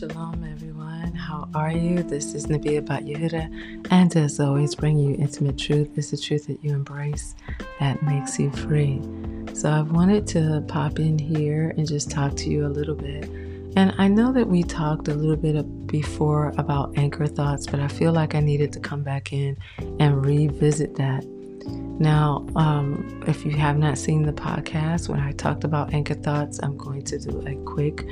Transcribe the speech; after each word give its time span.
Shalom, 0.00 0.42
everyone. 0.50 1.12
How 1.14 1.46
are 1.54 1.70
you? 1.70 2.02
This 2.02 2.32
is 2.32 2.48
Nabia 2.48 2.80
Bat 2.80 3.04
Yehuda, 3.04 3.86
and 3.90 4.16
as 4.16 4.40
always, 4.40 4.74
bring 4.74 4.98
you 4.98 5.14
intimate 5.16 5.58
truth. 5.58 5.90
It's 5.98 6.10
the 6.10 6.16
truth 6.16 6.46
that 6.46 6.64
you 6.64 6.72
embrace 6.72 7.34
that 7.80 8.02
makes 8.02 8.38
you 8.38 8.50
free. 8.50 9.02
So, 9.52 9.70
I've 9.70 9.90
wanted 9.92 10.26
to 10.28 10.64
pop 10.68 10.98
in 10.98 11.18
here 11.18 11.74
and 11.76 11.86
just 11.86 12.10
talk 12.10 12.34
to 12.36 12.48
you 12.48 12.64
a 12.64 12.72
little 12.72 12.94
bit. 12.94 13.28
And 13.76 13.94
I 13.98 14.08
know 14.08 14.32
that 14.32 14.48
we 14.48 14.62
talked 14.62 15.08
a 15.08 15.14
little 15.14 15.36
bit 15.36 15.86
before 15.86 16.54
about 16.56 16.96
anchor 16.96 17.26
thoughts, 17.26 17.66
but 17.66 17.78
I 17.78 17.88
feel 17.88 18.14
like 18.14 18.34
I 18.34 18.40
needed 18.40 18.72
to 18.72 18.80
come 18.80 19.02
back 19.02 19.34
in 19.34 19.58
and 19.98 20.24
revisit 20.24 20.94
that. 20.94 21.26
Now, 22.00 22.46
um, 22.56 23.22
if 23.26 23.44
you 23.44 23.50
have 23.50 23.76
not 23.76 23.98
seen 23.98 24.22
the 24.22 24.32
podcast 24.32 25.10
when 25.10 25.20
I 25.20 25.32
talked 25.32 25.64
about 25.64 25.92
anchor 25.92 26.14
thoughts, 26.14 26.58
I'm 26.62 26.78
going 26.78 27.02
to 27.02 27.18
do 27.18 27.46
a 27.46 27.54
quick 27.66 28.06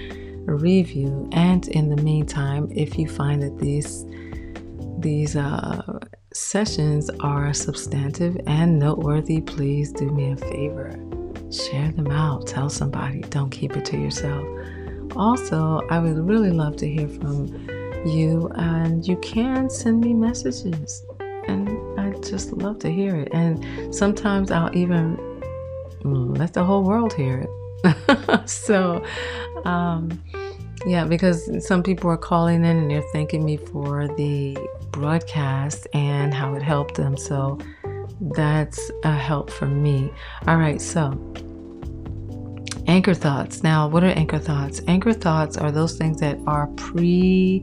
review. 0.57 1.29
And 1.33 1.67
in 1.69 1.89
the 1.89 2.03
meantime, 2.03 2.69
if 2.71 2.99
you 2.99 3.09
find 3.09 3.43
that 3.43 3.59
these 3.59 4.05
these 5.01 5.37
uh, 5.37 6.01
sessions 6.33 7.09
are 7.21 7.53
substantive 7.55 8.37
and 8.47 8.79
noteworthy, 8.79 9.41
please 9.41 9.93
do 9.93 10.11
me 10.11 10.33
a 10.33 10.37
favor. 10.37 10.99
Share 11.53 11.93
them 11.93 12.11
out. 12.11 12.47
Tell 12.47 12.69
somebody. 12.69 13.21
Don't 13.21 13.51
keep 13.51 13.77
it 13.77 13.85
to 13.87 13.97
yourself. 13.97 14.45
Also, 15.17 15.87
I 15.89 15.99
would 15.99 16.19
really 16.29 16.51
love 16.51 16.77
to 16.77 16.89
hear 16.89 17.09
from 17.09 17.47
you, 18.07 18.51
and 18.57 19.07
you 19.07 19.17
can 19.19 19.71
send 19.71 20.01
me 20.01 20.13
messages. 20.15 21.05
And 21.47 21.69
I 21.99 22.11
just 22.19 22.53
love 22.53 22.79
to 22.81 22.91
hear 22.91 23.17
it. 23.17 23.29
And 23.33 23.95
sometimes 23.95 24.51
I'll 24.51 24.77
even 24.77 25.17
let 26.05 26.53
the 26.53 26.65
whole 26.65 26.83
world 26.85 27.13
hear 27.13 27.47
it. 27.85 28.49
so, 28.49 29.03
um, 29.65 30.23
yeah, 30.87 31.05
because 31.05 31.67
some 31.67 31.83
people 31.83 32.11
are 32.11 32.17
calling 32.17 32.65
in 32.65 32.77
and 32.77 32.91
they're 32.91 33.03
thanking 33.13 33.45
me 33.45 33.57
for 33.57 34.09
the 34.17 34.57
broadcast 34.91 35.87
and 35.93 36.33
how 36.33 36.55
it 36.55 36.63
helped 36.63 36.95
them. 36.95 37.17
So 37.17 37.59
that's 38.21 38.91
a 39.05 39.13
help 39.13 39.51
for 39.51 39.67
me. 39.67 40.11
All 40.47 40.57
right, 40.57 40.81
so 40.81 41.11
anchor 42.87 43.15
thoughts. 43.15 43.63
Now, 43.63 43.89
what 43.89 44.05
are 44.05 44.09
anchor 44.09 44.39
thoughts? 44.39 44.81
Anchor 44.87 45.13
thoughts 45.13 45.57
are 45.57 45.71
those 45.71 45.97
things 45.97 46.21
that 46.21 46.39
are 46.47 46.69
pre 46.69 47.61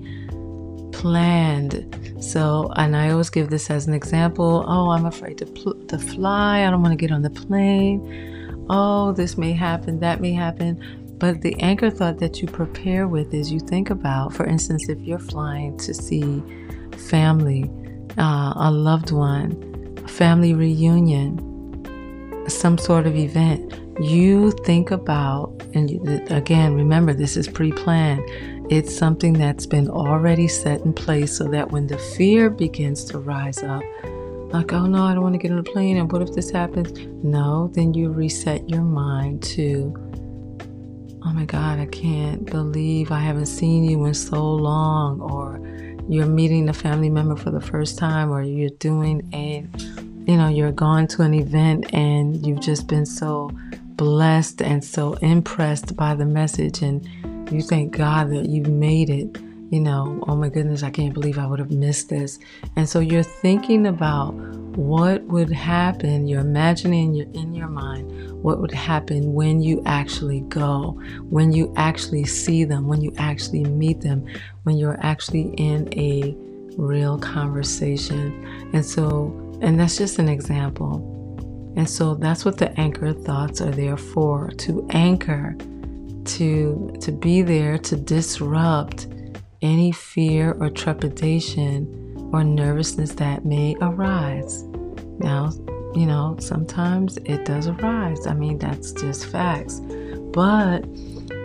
planned. 0.92 2.24
So, 2.24 2.72
and 2.76 2.96
I 2.96 3.12
always 3.12 3.30
give 3.30 3.50
this 3.50 3.70
as 3.70 3.88
an 3.88 3.94
example. 3.94 4.66
Oh, 4.68 4.90
I'm 4.90 5.06
afraid 5.06 5.38
to, 5.40 5.46
pl- 5.46 5.86
to 5.86 6.00
fly. 6.00 6.66
I 6.66 6.70
don't 6.70 6.82
want 6.82 6.94
to 6.94 6.98
get 6.98 7.12
on 7.12 7.22
the 7.22 7.30
plane. 7.30 8.66
Oh, 8.70 9.12
this 9.12 9.38
may 9.38 9.52
happen, 9.52 10.00
that 10.00 10.22
may 10.22 10.32
happen 10.32 11.05
but 11.18 11.42
the 11.42 11.56
anchor 11.62 11.90
thought 11.90 12.20
that 12.20 12.42
you 12.42 12.48
prepare 12.48 13.08
with 13.08 13.34
is 13.34 13.52
you 13.52 13.60
think 13.60 13.90
about, 13.90 14.34
for 14.34 14.46
instance, 14.46 14.90
if 14.90 15.00
you're 15.02 15.20
flying 15.20 15.78
to 15.78 15.94
see 15.94 16.44
family, 16.98 17.70
uh, 18.18 18.54
a 18.56 18.72
loved 18.72 19.12
one, 19.12 19.98
a 20.04 20.08
family 20.08 20.54
reunion, 20.54 21.40
some 22.50 22.78
sort 22.78 23.08
of 23.08 23.16
event, 23.16 23.74
you 24.02 24.52
think 24.66 24.92
about, 24.92 25.54
and 25.74 25.90
you, 25.90 26.02
again, 26.30 26.74
remember 26.74 27.14
this 27.14 27.38
is 27.38 27.48
pre 27.48 27.72
planned. 27.72 28.24
It's 28.70 28.96
something 28.96 29.34
that's 29.34 29.66
been 29.66 29.90
already 29.90 30.48
set 30.48 30.82
in 30.82 30.94
place 30.94 31.38
so 31.38 31.46
that 31.46 31.72
when 31.72 31.88
the 31.88 31.98
fear 31.98 32.50
begins 32.50 33.06
to 33.06 33.20
rise 33.20 33.64
up, 33.64 33.84
like, 34.52 34.74
oh 34.74 34.86
no, 34.86 35.04
I 35.04 35.14
don't 35.14 35.24
want 35.24 35.34
to 35.34 35.40
get 35.40 35.52
on 35.52 35.60
a 35.60 35.64
plane, 35.64 35.98
and 35.98 36.12
what 36.12 36.22
if 36.22 36.34
this 36.34 36.50
happens? 36.50 36.92
No, 37.24 37.70
then 37.74 37.94
you 37.94 38.10
reset 38.10 38.70
your 38.70 38.82
mind 38.82 39.44
to 39.44 39.94
oh 41.26 41.34
my 41.34 41.46
God, 41.46 41.80
I 41.80 41.88
can't 41.88 42.46
believe 42.46 43.12
I 43.12 43.20
haven't 43.20 43.48
seen 43.48 43.84
you 43.84 44.06
in 44.06 44.14
so 44.14 44.44
long, 44.54 45.20
or 45.22 45.60
you're 46.08 46.28
meeting 46.28 46.70
a 46.70 46.74
family 46.74 47.10
member 47.10 47.36
for 47.36 47.50
the 47.50 47.62
first 47.62 47.98
time, 47.98 48.32
or 48.32 48.44
you're 48.44 48.70
doing 48.80 49.28
a, 49.34 49.66
you 50.30 50.38
know, 50.38 50.48
you're 50.48 50.72
going 50.72 51.08
to 51.08 51.24
an 51.24 51.34
event 51.34 51.92
and 51.94 52.46
you've 52.46 52.62
just 52.62 52.88
been 52.88 53.08
so 53.08 53.50
blessed 53.96 54.62
and 54.62 54.84
so 54.84 55.14
impressed 55.16 55.96
by 55.96 56.14
the 56.14 56.26
message, 56.26 56.84
and 56.84 57.04
you 57.52 57.62
thank 57.62 57.98
God 57.98 58.30
that 58.30 58.48
you 58.48 58.62
made 58.64 59.10
it. 59.10 59.36
You 59.76 59.82
know, 59.82 60.24
oh 60.30 60.38
my 60.38 60.48
goodness, 60.48 60.84
I 60.84 60.90
can't 60.90 61.14
believe 61.14 61.38
I 61.38 61.46
would 61.46 61.60
have 61.60 61.70
missed 61.70 62.08
this. 62.08 62.40
And 62.78 62.88
so 62.88 63.02
you're 63.02 63.24
thinking 63.24 63.88
about 63.88 64.34
what 64.78 65.22
would 65.24 65.52
happen, 65.52 66.30
you're 66.30 66.40
imagining 66.40 67.14
you're 67.14 67.28
in 67.34 67.54
your 67.54 67.68
mind 67.68 68.32
what 68.42 68.62
would 68.62 68.72
happen 68.72 69.34
when 69.34 69.60
you 69.60 69.84
actually 69.86 70.40
go, 70.40 70.92
when 71.30 71.52
you 71.52 71.74
actually 71.76 72.24
see 72.24 72.64
them, 72.64 72.88
when 72.88 73.02
you 73.02 73.14
actually 73.18 73.66
meet 73.66 74.00
them, 74.00 74.26
when 74.64 74.78
you're 74.78 74.98
actually 75.02 75.54
in 75.58 75.94
a 75.94 76.34
real 76.78 77.20
conversation. 77.20 78.70
And 78.72 78.86
so, 78.86 79.58
and 79.60 79.78
that's 79.78 79.98
just 79.98 80.20
an 80.20 80.30
example. 80.30 81.74
And 81.76 81.90
so 81.90 82.16
that's 82.16 82.46
what 82.46 82.60
the 82.60 82.72
anchor 82.80 83.12
thoughts 83.12 83.60
are 83.60 83.72
there 83.72 83.98
for 83.98 84.52
to 84.52 84.88
anchor, 84.92 85.58
to, 86.24 86.96
to 87.02 87.12
be 87.12 87.42
there 87.42 87.78
to 87.80 87.98
disrupt 87.98 89.08
any 89.66 89.92
fear 89.92 90.56
or 90.60 90.70
trepidation 90.70 92.30
or 92.32 92.44
nervousness 92.44 93.14
that 93.14 93.46
may 93.46 93.76
arise. 93.82 94.64
Now, 95.18 95.52
you 95.96 96.06
know, 96.06 96.36
sometimes 96.40 97.18
it 97.26 97.46
does 97.46 97.68
arise. 97.68 98.28
I 98.28 98.34
mean, 98.34 98.60
that's 98.60 98.92
just 98.92 99.26
facts. 99.26 99.80
But 100.34 100.86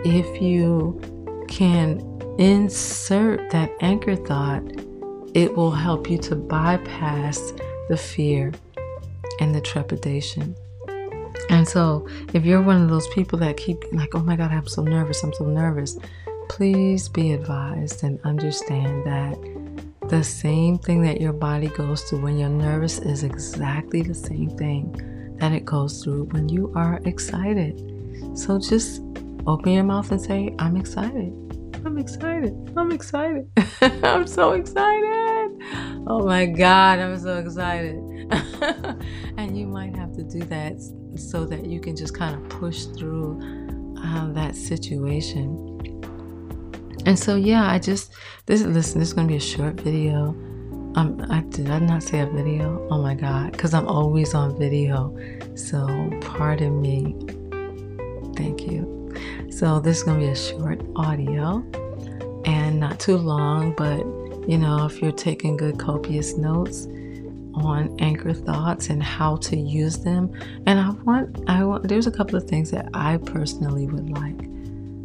if 0.05 0.41
you 0.41 1.01
can 1.47 1.99
insert 2.37 3.49
that 3.51 3.71
anchor 3.81 4.15
thought, 4.15 4.63
it 5.33 5.55
will 5.55 5.71
help 5.71 6.09
you 6.09 6.17
to 6.19 6.35
bypass 6.35 7.53
the 7.89 7.97
fear 7.97 8.51
and 9.39 9.55
the 9.55 9.61
trepidation. 9.61 10.55
And 11.49 11.67
so, 11.67 12.07
if 12.33 12.45
you're 12.45 12.61
one 12.61 12.81
of 12.81 12.89
those 12.89 13.07
people 13.09 13.39
that 13.39 13.57
keep 13.57 13.83
like, 13.91 14.13
oh 14.13 14.19
my 14.19 14.35
God, 14.35 14.51
I'm 14.51 14.67
so 14.67 14.83
nervous, 14.83 15.23
I'm 15.23 15.33
so 15.33 15.45
nervous, 15.45 15.97
please 16.51 17.07
be 17.07 17.31
advised 17.31 18.03
and 18.03 18.19
understand 18.25 19.05
that 19.05 19.37
the 20.09 20.21
same 20.21 20.77
thing 20.77 21.01
that 21.01 21.21
your 21.21 21.31
body 21.31 21.69
goes 21.69 22.03
through 22.03 22.19
when 22.19 22.37
you're 22.37 22.49
nervous 22.49 22.99
is 22.99 23.23
exactly 23.23 24.01
the 24.01 24.13
same 24.13 24.49
thing 24.57 24.91
that 25.39 25.53
it 25.53 25.63
goes 25.63 26.03
through 26.03 26.25
when 26.25 26.49
you 26.49 26.69
are 26.75 26.99
excited. 27.05 27.79
So 28.37 28.59
just 28.59 29.01
open 29.47 29.71
your 29.71 29.85
mouth 29.85 30.11
and 30.11 30.21
say, 30.21 30.53
I'm 30.59 30.75
excited. 30.75 31.31
I'm 31.85 31.97
excited. 31.97 32.53
I'm 32.75 32.91
excited. 32.91 33.49
I'm 34.03 34.27
so 34.27 34.51
excited. 34.51 35.57
Oh 36.05 36.25
my 36.25 36.47
God, 36.47 36.99
I'm 36.99 37.17
so 37.17 37.37
excited. 37.37 37.95
and 39.37 39.57
you 39.57 39.67
might 39.67 39.95
have 39.95 40.13
to 40.17 40.23
do 40.23 40.39
that 40.47 40.73
so 41.15 41.45
that 41.45 41.65
you 41.65 41.79
can 41.79 41.95
just 41.95 42.13
kind 42.13 42.35
of 42.35 42.49
push 42.49 42.87
through 42.87 43.39
uh, 44.03 44.33
that 44.33 44.57
situation. 44.57 45.71
And 47.11 47.19
so 47.19 47.35
yeah, 47.35 47.69
I 47.69 47.77
just 47.77 48.13
this 48.45 48.61
listen. 48.61 49.01
This 49.01 49.09
is 49.09 49.13
gonna 49.13 49.27
be 49.27 49.35
a 49.35 49.39
short 49.41 49.73
video. 49.73 50.29
Um, 50.95 51.21
I 51.29 51.41
did 51.41 51.69
I 51.69 51.79
not 51.79 52.03
say 52.03 52.21
a 52.21 52.25
video? 52.25 52.87
Oh 52.89 53.01
my 53.01 53.15
god, 53.15 53.51
because 53.51 53.73
I'm 53.73 53.85
always 53.85 54.33
on 54.33 54.57
video. 54.57 55.13
So 55.55 56.09
pardon 56.21 56.81
me. 56.81 57.17
Thank 58.37 58.65
you. 58.65 59.13
So 59.49 59.81
this 59.81 59.97
is 59.97 60.03
gonna 60.03 60.19
be 60.19 60.27
a 60.27 60.35
short 60.37 60.79
audio 60.95 61.61
and 62.45 62.79
not 62.79 63.01
too 63.01 63.17
long, 63.17 63.73
but 63.73 63.99
you 64.49 64.57
know, 64.57 64.85
if 64.85 65.01
you're 65.01 65.11
taking 65.11 65.57
good 65.57 65.77
copious 65.77 66.37
notes 66.37 66.85
on 67.55 67.93
anchor 67.99 68.33
thoughts 68.33 68.87
and 68.87 69.03
how 69.03 69.35
to 69.35 69.57
use 69.57 69.97
them, 69.97 70.31
and 70.65 70.79
I 70.79 70.91
want 71.03 71.43
I 71.49 71.65
want 71.65 71.89
there's 71.89 72.07
a 72.07 72.11
couple 72.11 72.37
of 72.37 72.45
things 72.45 72.71
that 72.71 72.87
I 72.93 73.17
personally 73.17 73.85
would 73.87 74.11
like. 74.11 74.50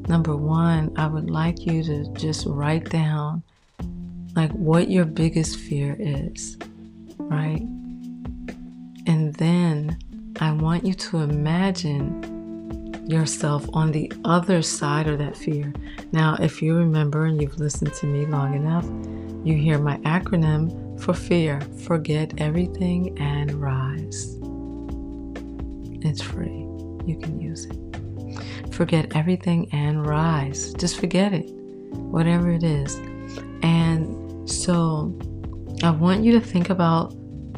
Number 0.08 0.36
one, 0.36 0.92
I 0.96 1.06
would 1.06 1.30
like 1.30 1.66
you 1.66 1.82
to 1.82 2.12
just 2.12 2.46
write 2.46 2.90
down 2.90 3.42
like 4.36 4.52
what 4.52 4.90
your 4.90 5.04
biggest 5.04 5.58
fear 5.58 5.96
is, 5.98 6.56
right? 7.18 7.62
And 9.06 9.34
then 9.34 9.98
I 10.40 10.52
want 10.52 10.84
you 10.84 10.94
to 10.94 11.18
imagine 11.18 13.08
yourself 13.08 13.66
on 13.72 13.92
the 13.92 14.12
other 14.24 14.62
side 14.62 15.08
of 15.08 15.18
that 15.18 15.36
fear. 15.36 15.72
Now, 16.12 16.36
if 16.40 16.60
you 16.60 16.76
remember 16.76 17.26
and 17.26 17.40
you've 17.40 17.58
listened 17.58 17.94
to 17.94 18.06
me 18.06 18.26
long 18.26 18.54
enough, 18.54 18.84
you 19.46 19.56
hear 19.56 19.78
my 19.78 19.96
acronym 19.98 21.00
for 21.00 21.14
fear 21.14 21.60
forget 21.84 22.32
everything 22.38 23.16
and 23.18 23.52
rise. 23.54 24.36
It's 26.04 26.20
free, 26.20 26.66
you 27.06 27.18
can 27.20 27.40
use 27.40 27.64
it. 27.66 27.85
Forget 28.76 29.16
everything 29.16 29.72
and 29.72 30.06
rise. 30.06 30.74
Just 30.74 31.00
forget 31.00 31.32
it, 31.32 31.50
whatever 31.94 32.50
it 32.50 32.62
is. 32.62 32.96
And 33.62 34.48
so 34.48 35.18
I 35.82 35.90
want 35.90 36.24
you 36.24 36.32
to 36.32 36.40
think 36.40 36.68
about, 36.68 37.14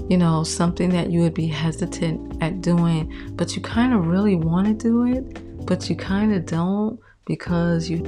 you 0.09 0.17
know, 0.17 0.45
something 0.45 0.91
that 0.91 1.11
you 1.11 1.23
would 1.23 1.35
be 1.35 1.49
hesitant 1.49 2.41
at 2.41 2.61
doing, 2.61 3.13
but 3.35 3.57
you 3.57 3.63
kind 3.63 3.95
of 3.95 4.07
really 4.07 4.37
want 4.37 4.69
to 4.69 4.75
do 4.75 5.07
it, 5.07 5.67
but 5.67 5.91
you 5.91 5.97
kind 5.97 6.33
of 6.33 6.47
don't 6.47 7.01
because 7.27 7.91
you 7.91 7.99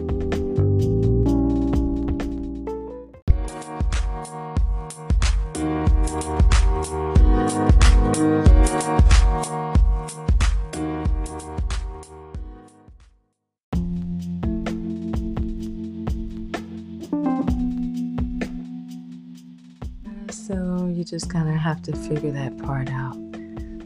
of 21.34 21.54
have 21.56 21.82
to 21.82 21.96
figure 21.96 22.30
that 22.32 22.58
part 22.58 22.90
out. 22.90 23.16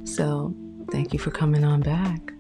So, 0.05 0.55
thank 0.91 1.13
you 1.13 1.19
for 1.19 1.31
coming 1.31 1.65
on 1.65 1.81
back. 1.81 2.33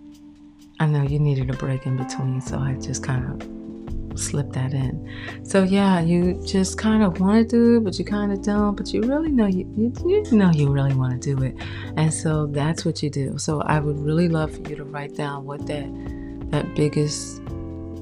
I 0.81 0.87
know 0.87 1.03
you 1.03 1.19
needed 1.19 1.51
a 1.51 1.55
break 1.55 1.87
in 1.87 1.97
between, 1.97 2.41
so 2.41 2.59
I 2.59 2.75
just 2.75 3.03
kind 3.03 3.25
of 3.25 4.19
slipped 4.19 4.53
that 4.53 4.73
in. 4.73 5.09
So 5.43 5.63
yeah, 5.63 6.01
you 6.01 6.41
just 6.45 6.79
kind 6.79 7.03
of 7.03 7.21
want 7.21 7.49
to 7.49 7.57
do 7.57 7.77
it, 7.77 7.85
but 7.85 7.99
you 7.99 8.05
kind 8.05 8.33
of 8.33 8.43
don't. 8.43 8.77
But 8.77 8.93
you 8.93 9.03
really 9.03 9.31
know 9.31 9.47
you, 9.47 9.69
you, 9.77 9.93
you 10.05 10.23
know 10.33 10.51
you 10.51 10.71
really 10.71 10.95
want 10.95 11.21
to 11.21 11.35
do 11.35 11.43
it, 11.43 11.57
and 11.97 12.13
so 12.13 12.47
that's 12.47 12.85
what 12.85 13.03
you 13.03 13.11
do. 13.11 13.39
So 13.39 13.61
I 13.63 13.81
would 13.81 13.99
really 13.99 14.29
love 14.29 14.53
for 14.53 14.69
you 14.69 14.77
to 14.77 14.85
write 14.85 15.15
down 15.15 15.45
what 15.45 15.67
that 15.67 15.89
that 16.51 16.75
biggest 16.75 17.41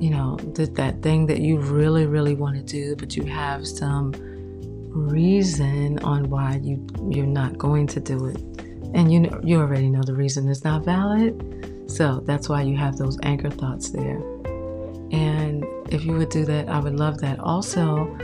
you 0.00 0.10
know 0.10 0.36
that 0.54 0.74
that 0.74 1.00
thing 1.00 1.26
that 1.26 1.40
you 1.40 1.58
really 1.58 2.06
really 2.06 2.34
want 2.34 2.56
to 2.56 2.62
do 2.62 2.96
but 2.96 3.16
you 3.16 3.22
have 3.22 3.66
some 3.66 4.12
reason 4.92 5.98
on 6.00 6.28
why 6.28 6.60
you 6.62 6.86
you're 7.10 7.26
not 7.26 7.58
going 7.58 7.86
to 7.88 8.00
do 8.00 8.26
it. 8.26 8.40
And 8.94 9.12
you 9.12 9.20
know, 9.20 9.40
you 9.42 9.58
already 9.58 9.88
know 9.88 10.02
the 10.02 10.14
reason 10.14 10.48
is 10.48 10.64
not 10.64 10.84
valid. 10.84 11.90
So 11.90 12.20
that's 12.20 12.48
why 12.48 12.62
you 12.62 12.76
have 12.76 12.96
those 12.96 13.18
anchor 13.22 13.50
thoughts 13.50 13.90
there. 13.90 14.20
And 15.10 15.66
if 15.90 16.04
you 16.04 16.14
would 16.14 16.30
do 16.30 16.44
that 16.46 16.68
i 16.68 16.78
would 16.78 16.98
love 16.98 17.18
that. 17.18 17.38
Also 17.40 18.16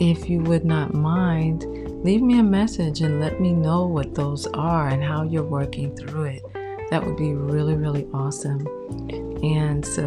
if 0.00 0.28
you 0.28 0.40
would 0.40 0.64
not 0.64 0.92
mind 0.92 1.64
leave 2.04 2.20
me 2.20 2.38
a 2.38 2.42
message 2.42 3.00
and 3.00 3.20
let 3.20 3.40
me 3.40 3.52
know 3.52 3.86
what 3.86 4.14
those 4.14 4.46
are 4.48 4.88
and 4.88 5.02
how 5.02 5.22
you're 5.22 5.42
working 5.42 5.94
through 5.96 6.24
it. 6.24 6.42
That 6.90 7.04
would 7.04 7.16
be 7.16 7.34
really 7.34 7.74
really 7.74 8.06
awesome. 8.12 8.66
And 9.42 9.84
so 9.84 10.04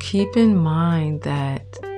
keep 0.00 0.36
in 0.36 0.56
mind 0.56 1.22
that 1.22 1.91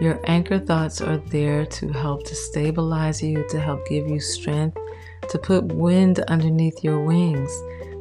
your 0.00 0.20
anchor 0.24 0.58
thoughts 0.58 1.00
are 1.00 1.18
there 1.18 1.66
to 1.66 1.88
help 1.88 2.24
to 2.26 2.34
stabilize 2.34 3.22
you, 3.22 3.46
to 3.48 3.60
help 3.60 3.86
give 3.88 4.08
you 4.08 4.20
strength, 4.20 4.76
to 5.30 5.38
put 5.38 5.64
wind 5.72 6.20
underneath 6.28 6.84
your 6.84 7.02
wings. 7.04 7.50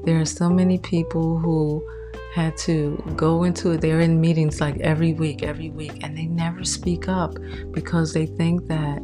There 0.03 0.19
are 0.19 0.25
so 0.25 0.49
many 0.49 0.77
people 0.77 1.39
who 1.39 1.85
had 2.33 2.57
to 2.57 3.01
go 3.15 3.43
into 3.43 3.71
it. 3.71 3.81
They're 3.81 4.01
in 4.01 4.19
meetings 4.19 4.59
like 4.59 4.79
every 4.81 5.13
week, 5.13 5.41
every 5.41 5.69
week, 5.69 6.03
and 6.03 6.17
they 6.17 6.25
never 6.25 6.63
speak 6.63 7.07
up 7.07 7.35
because 7.71 8.13
they 8.13 8.25
think 8.25 8.67
that, 8.67 8.99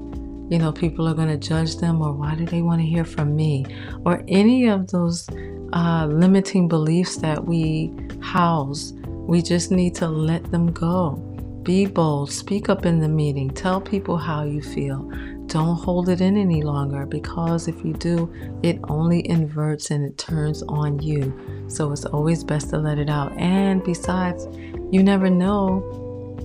you 0.49 0.59
know, 0.59 0.71
people 0.71 1.07
are 1.07 1.13
going 1.13 1.29
to 1.29 1.37
judge 1.37 1.77
them 1.77 2.01
or 2.01 2.11
why 2.11 2.35
do 2.35 2.45
they 2.45 2.61
want 2.61 2.81
to 2.81 2.87
hear 2.87 3.05
from 3.05 3.35
me 3.35 3.65
or 4.05 4.23
any 4.27 4.67
of 4.67 4.91
those 4.91 5.29
uh, 5.73 6.07
limiting 6.11 6.67
beliefs 6.67 7.15
that 7.17 7.45
we 7.45 7.93
house 8.21 8.93
we 9.31 9.41
just 9.41 9.71
need 9.71 9.95
to 9.95 10.09
let 10.09 10.51
them 10.51 10.73
go. 10.73 11.30
Be 11.63 11.85
bold, 11.85 12.31
speak 12.31 12.69
up 12.69 12.85
in 12.85 12.99
the 12.99 13.07
meeting, 13.07 13.49
tell 13.51 13.79
people 13.79 14.17
how 14.17 14.43
you 14.43 14.61
feel. 14.61 15.11
Don't 15.45 15.75
hold 15.75 16.09
it 16.09 16.21
in 16.21 16.37
any 16.37 16.63
longer 16.63 17.05
because 17.05 17.67
if 17.67 17.83
you 17.83 17.93
do, 17.93 18.33
it 18.63 18.79
only 18.85 19.27
inverts 19.29 19.91
and 19.91 20.03
it 20.03 20.17
turns 20.17 20.63
on 20.63 20.99
you. 20.99 21.37
So 21.67 21.91
it's 21.91 22.05
always 22.05 22.43
best 22.43 22.69
to 22.71 22.77
let 22.77 22.97
it 22.97 23.09
out. 23.09 23.37
And 23.37 23.83
besides, 23.83 24.47
you 24.91 25.03
never 25.03 25.29
know 25.29 26.35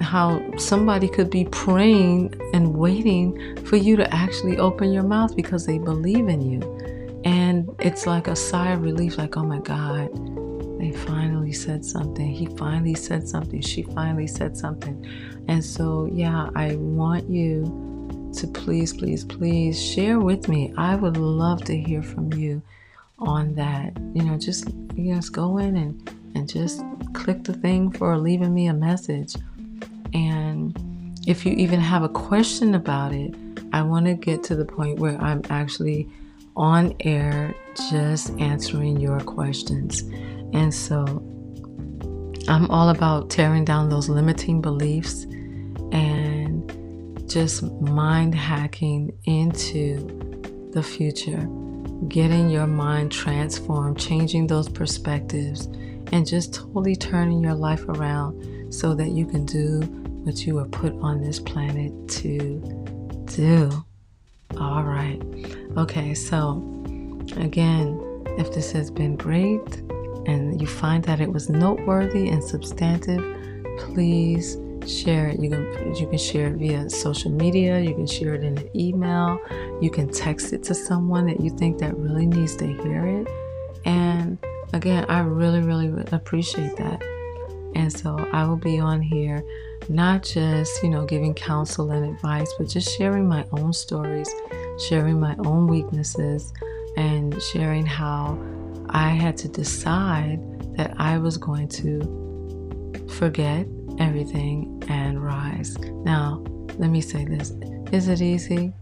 how 0.00 0.42
somebody 0.56 1.08
could 1.08 1.30
be 1.30 1.44
praying 1.44 2.34
and 2.52 2.74
waiting 2.74 3.62
for 3.64 3.76
you 3.76 3.96
to 3.96 4.14
actually 4.14 4.58
open 4.58 4.92
your 4.92 5.02
mouth 5.02 5.36
because 5.36 5.66
they 5.66 5.78
believe 5.78 6.28
in 6.28 6.40
you. 6.40 7.20
And 7.24 7.68
it's 7.78 8.06
like 8.06 8.26
a 8.26 8.34
sigh 8.34 8.72
of 8.72 8.82
relief, 8.82 9.18
like, 9.18 9.36
oh 9.36 9.44
my 9.44 9.60
God, 9.60 10.08
they 10.78 10.92
finally 10.92 11.52
said 11.52 11.84
something. 11.84 12.30
He 12.30 12.46
finally 12.56 12.94
said 12.94 13.28
something. 13.28 13.60
She 13.60 13.82
finally 13.82 14.26
said 14.26 14.56
something. 14.56 15.04
And 15.48 15.64
so, 15.64 16.08
yeah, 16.12 16.50
I 16.54 16.76
want 16.76 17.28
you 17.28 17.64
to 18.34 18.46
please, 18.46 18.92
please, 18.92 19.24
please 19.24 19.82
share 19.82 20.20
with 20.20 20.48
me. 20.48 20.72
I 20.76 20.94
would 20.94 21.16
love 21.16 21.64
to 21.64 21.76
hear 21.76 22.02
from 22.02 22.32
you 22.32 22.62
on 23.18 23.54
that. 23.54 23.96
You 24.14 24.22
know, 24.22 24.38
just 24.38 24.68
you 24.94 25.14
just 25.14 25.32
go 25.32 25.58
in 25.58 25.76
and 25.76 26.10
and 26.34 26.48
just 26.48 26.82
click 27.14 27.44
the 27.44 27.54
thing 27.54 27.90
for 27.90 28.16
leaving 28.16 28.54
me 28.54 28.68
a 28.68 28.74
message. 28.74 29.34
And 30.14 30.78
if 31.26 31.44
you 31.44 31.52
even 31.52 31.80
have 31.80 32.02
a 32.02 32.08
question 32.08 32.74
about 32.74 33.12
it, 33.12 33.34
I 33.72 33.82
want 33.82 34.06
to 34.06 34.14
get 34.14 34.42
to 34.44 34.56
the 34.56 34.64
point 34.64 34.98
where 34.98 35.20
I'm 35.20 35.42
actually 35.50 36.08
on 36.56 36.94
air 37.00 37.54
just 37.90 38.30
answering 38.38 38.98
your 38.98 39.20
questions. 39.20 40.02
And 40.52 40.72
so 40.72 41.04
I'm 42.48 42.70
all 42.70 42.88
about 42.88 43.30
tearing 43.30 43.64
down 43.64 43.88
those 43.88 44.08
limiting 44.08 44.60
beliefs 44.60 45.24
and 45.92 47.28
just 47.28 47.62
mind 47.62 48.34
hacking 48.34 49.12
into 49.24 50.70
the 50.72 50.82
future, 50.82 51.46
getting 52.08 52.48
your 52.48 52.66
mind 52.66 53.12
transformed, 53.12 53.98
changing 53.98 54.46
those 54.46 54.68
perspectives, 54.68 55.66
and 56.12 56.26
just 56.26 56.54
totally 56.54 56.96
turning 56.96 57.42
your 57.42 57.54
life 57.54 57.86
around 57.88 58.72
so 58.72 58.94
that 58.94 59.08
you 59.08 59.26
can 59.26 59.44
do 59.44 59.80
what 60.24 60.46
you 60.46 60.54
were 60.54 60.68
put 60.68 60.94
on 61.00 61.20
this 61.22 61.38
planet 61.38 61.92
to 62.08 62.60
do. 63.26 63.70
All 64.58 64.82
right. 64.82 65.20
Okay, 65.76 66.14
so 66.14 66.62
again, 67.36 68.00
if 68.38 68.52
this 68.54 68.72
has 68.72 68.90
been 68.90 69.16
great, 69.16 69.82
and 70.28 70.60
you 70.60 70.66
find 70.66 71.02
that 71.04 71.20
it 71.20 71.32
was 71.32 71.48
noteworthy 71.48 72.28
and 72.28 72.44
substantive, 72.44 73.24
please 73.78 74.58
share 74.86 75.28
it. 75.28 75.40
You 75.40 75.50
can 75.50 75.94
you 75.94 76.06
can 76.06 76.18
share 76.18 76.48
it 76.48 76.54
via 76.54 76.88
social 76.88 77.30
media, 77.30 77.80
you 77.80 77.94
can 77.94 78.06
share 78.06 78.34
it 78.34 78.44
in 78.44 78.58
an 78.58 78.76
email, 78.76 79.40
you 79.80 79.90
can 79.90 80.08
text 80.08 80.52
it 80.52 80.62
to 80.64 80.74
someone 80.74 81.26
that 81.26 81.40
you 81.40 81.50
think 81.50 81.78
that 81.78 81.96
really 81.96 82.26
needs 82.26 82.56
to 82.56 82.66
hear 82.66 83.06
it. 83.06 83.28
And 83.84 84.38
again, 84.72 85.06
I 85.08 85.20
really, 85.20 85.60
really 85.60 86.04
appreciate 86.12 86.76
that. 86.76 87.02
And 87.74 87.92
so 87.92 88.16
I 88.32 88.44
will 88.44 88.56
be 88.56 88.78
on 88.78 89.00
here 89.00 89.42
not 89.88 90.22
just, 90.22 90.82
you 90.82 90.90
know, 90.90 91.06
giving 91.06 91.32
counsel 91.32 91.90
and 91.90 92.04
advice, 92.14 92.52
but 92.58 92.68
just 92.68 92.96
sharing 92.96 93.26
my 93.26 93.46
own 93.52 93.72
stories, 93.72 94.28
sharing 94.88 95.18
my 95.18 95.36
own 95.38 95.66
weaknesses, 95.66 96.52
and 96.96 97.40
sharing 97.42 97.86
how 97.86 98.38
I 98.90 99.10
had 99.10 99.36
to 99.38 99.48
decide 99.48 100.40
that 100.76 100.94
I 100.98 101.18
was 101.18 101.36
going 101.36 101.68
to 101.68 103.04
forget 103.16 103.66
everything 103.98 104.82
and 104.88 105.22
rise. 105.22 105.76
Now, 105.78 106.42
let 106.78 106.90
me 106.90 107.00
say 107.00 107.24
this 107.24 107.50
is 107.92 108.08
it 108.08 108.20
easy? 108.20 108.72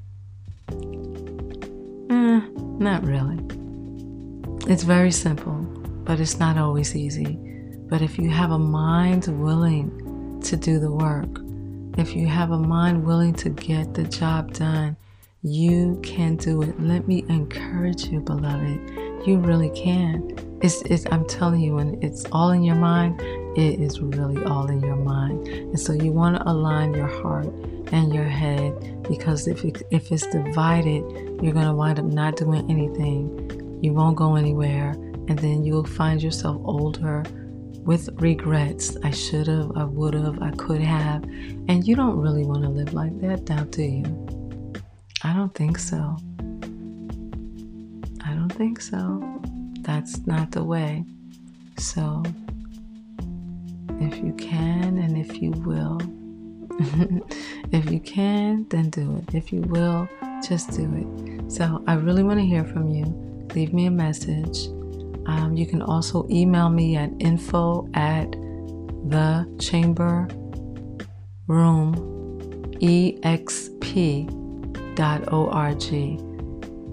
Eh, 2.11 2.41
not 2.79 3.05
really. 3.05 3.39
It's 4.71 4.83
very 4.83 5.13
simple, 5.13 5.55
but 6.05 6.21
it's 6.21 6.39
not 6.39 6.59
always 6.59 6.95
easy. 6.97 7.39
But 7.89 8.03
if 8.03 8.19
you 8.19 8.29
have 8.31 8.51
a 8.51 8.59
mind 8.59 9.29
willing 9.41 10.41
to 10.43 10.57
do 10.57 10.79
the 10.81 10.91
work, 10.91 11.41
if 11.97 12.15
you 12.15 12.27
have 12.27 12.51
a 12.51 12.59
mind 12.59 13.05
willing 13.05 13.33
to 13.35 13.49
get 13.49 13.95
the 13.95 14.05
job 14.05 14.53
done, 14.53 14.97
you 15.43 16.01
can 16.03 16.37
do 16.37 16.63
it. 16.63 16.81
Let 16.81 17.07
me 17.07 17.25
encourage 17.29 18.07
you, 18.07 18.21
beloved 18.21 19.06
you 19.25 19.39
really 19.39 19.71
can. 19.71 20.37
It's, 20.63 20.83
it's, 20.83 21.05
I'm 21.13 21.27
telling 21.27 21.61
you, 21.61 21.75
when 21.75 22.03
it's 22.03 22.25
all 22.33 22.51
in 22.51 22.63
your 22.63 22.77
mind, 22.77 23.21
it 23.57 23.81
is 23.81 24.01
really 24.01 24.43
all 24.45 24.69
in 24.69 24.81
your 24.81 24.97
mind. 24.97 25.47
And 25.49 25.79
so 25.79 25.93
you 25.93 26.13
want 26.13 26.37
to 26.37 26.49
align 26.49 26.95
your 26.95 27.07
heart 27.07 27.47
and 27.93 28.15
your 28.15 28.25
head 28.25 29.03
because 29.09 29.47
if, 29.47 29.65
it, 29.65 29.83
if 29.91 30.11
it's 30.11 30.27
divided, 30.27 31.03
you're 31.43 31.53
going 31.53 31.67
to 31.67 31.75
wind 31.75 31.99
up 31.99 32.07
not 32.07 32.37
doing 32.37 32.71
anything. 32.71 33.79
You 33.83 33.93
won't 33.93 34.17
go 34.17 34.37
anywhere. 34.37 34.93
And 35.29 35.39
then 35.39 35.65
you'll 35.65 35.85
find 35.85 36.23
yourself 36.23 36.61
older 36.65 37.23
with 37.85 38.09
regrets. 38.21 38.97
I 39.03 39.11
should 39.11 39.47
have, 39.47 39.73
I 39.77 39.85
would 39.85 40.15
have, 40.15 40.43
I 40.43 40.51
could 40.53 40.81
have. 40.81 41.23
And 41.25 41.87
you 41.87 41.97
don't 41.97 42.17
really 42.17 42.45
want 42.45 42.63
to 42.63 42.69
live 42.71 42.95
like 42.95 43.19
that 43.21 43.49
now, 43.49 43.65
do 43.65 43.83
you? 43.83 44.75
I 45.23 45.33
don't 45.33 45.55
think 45.55 45.79
so 45.79 46.17
think 48.57 48.81
so. 48.81 49.41
That's 49.81 50.27
not 50.27 50.51
the 50.51 50.65
way. 50.65 51.05
So, 51.79 52.23
if 54.01 54.17
you 54.19 54.33
can 54.33 54.99
and 54.99 55.17
if 55.17 55.41
you 55.43 55.51
will, 55.51 56.01
if 57.73 57.91
you 57.91 58.01
can, 58.01 58.67
then 58.71 58.91
do 58.91 59.17
it. 59.17 59.35
If 59.35 59.53
you 59.53 59.61
will, 59.63 60.09
just 60.47 60.71
do 60.71 60.91
it. 60.95 61.53
So, 61.53 61.85
I 61.87 61.95
really 61.95 62.23
want 62.23 62.41
to 62.41 62.47
hear 62.47 62.65
from 62.65 62.89
you. 62.89 63.05
Leave 63.55 63.73
me 63.73 63.87
a 63.87 63.91
message. 63.91 64.67
Um, 65.27 65.55
you 65.57 65.67
can 65.67 65.83
also 65.83 66.27
email 66.31 66.69
me 66.71 66.97
at 66.97 67.11
info 67.21 67.89
at 67.95 68.31
the 69.09 69.47
chamber 69.59 70.29
room 71.47 71.95
exp.org 72.81 74.27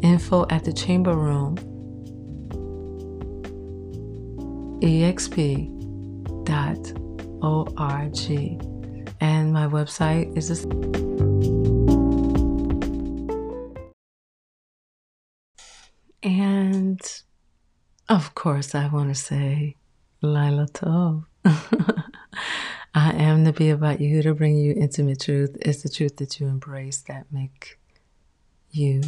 info 0.03 0.45
at 0.49 0.63
the 0.63 0.73
chamber 0.73 1.15
room 1.15 1.55
exp.org 4.81 6.43
and 9.21 9.53
my 9.53 9.65
website 9.67 10.37
is 10.37 10.49
this 10.49 10.65
and 16.21 17.01
of 18.09 18.35
course 18.35 18.75
i 18.75 18.87
want 18.87 19.09
to 19.09 19.15
say 19.15 19.75
lila 20.21 20.67
tov. 20.67 21.25
I 22.95 23.11
am 23.13 23.43
to 23.45 23.51
be 23.51 23.69
about 23.69 23.99
you 23.99 24.21
to 24.21 24.33
bring 24.33 24.55
you 24.55 24.73
intimate 24.73 25.21
truth. 25.21 25.57
It's 25.61 25.81
the 25.83 25.89
truth 25.89 26.17
that 26.17 26.39
you 26.39 26.47
embrace 26.47 27.01
that 27.07 27.25
make 27.31 27.79
you 28.71 29.01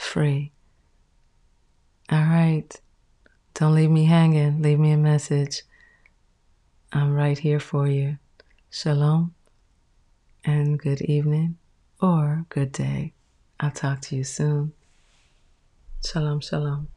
free. 0.00 0.52
All 2.10 2.24
right. 2.24 2.68
Don't 3.54 3.74
leave 3.74 3.90
me 3.90 4.06
hanging. 4.06 4.62
Leave 4.62 4.78
me 4.78 4.92
a 4.92 4.96
message. 4.96 5.62
I'm 6.92 7.12
right 7.12 7.38
here 7.38 7.60
for 7.60 7.86
you. 7.86 8.18
Shalom 8.70 9.34
and 10.44 10.78
good 10.78 11.02
evening 11.02 11.58
or 12.00 12.46
good 12.48 12.72
day. 12.72 13.12
I'll 13.60 13.70
talk 13.70 14.00
to 14.02 14.16
you 14.16 14.24
soon. 14.24 14.72
Shalom, 16.04 16.40
shalom. 16.40 16.88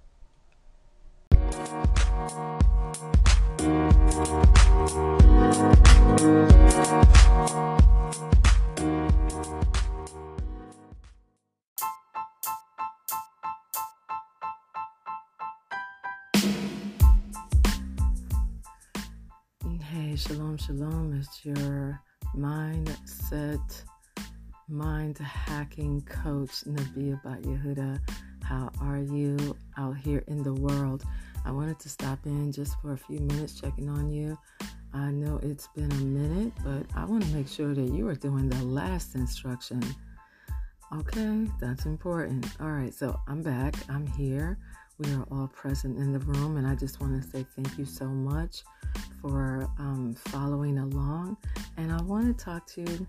Shalom, 20.57 20.79
shalom. 20.79 21.19
It's 21.19 21.45
your 21.45 21.99
mindset, 22.35 23.83
mind 24.67 25.17
hacking 25.17 26.01
coach, 26.01 26.63
Nabi 26.65 27.19
Bat 27.23 27.41
Yehuda. 27.43 27.99
How 28.43 28.69
are 28.81 28.99
you 28.99 29.55
out 29.77 29.97
here 29.97 30.23
in 30.27 30.43
the 30.43 30.53
world? 30.53 31.03
I 31.45 31.51
wanted 31.51 31.79
to 31.79 31.89
stop 31.89 32.25
in 32.25 32.51
just 32.51 32.79
for 32.81 32.93
a 32.93 32.97
few 32.97 33.19
minutes 33.19 33.59
checking 33.59 33.89
on 33.89 34.11
you. 34.11 34.37
I 34.93 35.11
know 35.11 35.39
it's 35.41 35.67
been 35.75 35.91
a 35.91 35.95
minute, 35.95 36.53
but 36.63 36.85
I 36.95 37.05
want 37.05 37.23
to 37.23 37.29
make 37.29 37.47
sure 37.47 37.73
that 37.73 37.89
you 37.89 38.07
are 38.07 38.15
doing 38.15 38.49
the 38.49 38.63
last 38.63 39.15
instruction. 39.15 39.81
Okay, 40.95 41.47
that's 41.59 41.85
important. 41.85 42.45
All 42.59 42.69
right, 42.71 42.93
so 42.93 43.19
I'm 43.27 43.41
back. 43.41 43.75
I'm 43.89 44.05
here. 44.05 44.59
We 44.99 45.11
are 45.13 45.25
all 45.31 45.47
present 45.47 45.97
in 45.97 46.13
the 46.13 46.19
room, 46.19 46.57
and 46.57 46.67
I 46.67 46.75
just 46.75 47.01
want 47.01 47.21
to 47.21 47.27
say 47.27 47.45
thank 47.55 47.77
you 47.79 47.85
so 47.85 48.05
much 48.05 48.63
for 49.21 49.67
um, 49.79 50.13
following 50.27 50.77
along. 50.77 51.37
And 51.77 51.91
I 51.91 52.01
want 52.03 52.37
to 52.37 52.45
talk 52.45 52.67
to 52.73 52.81
you 52.81 53.07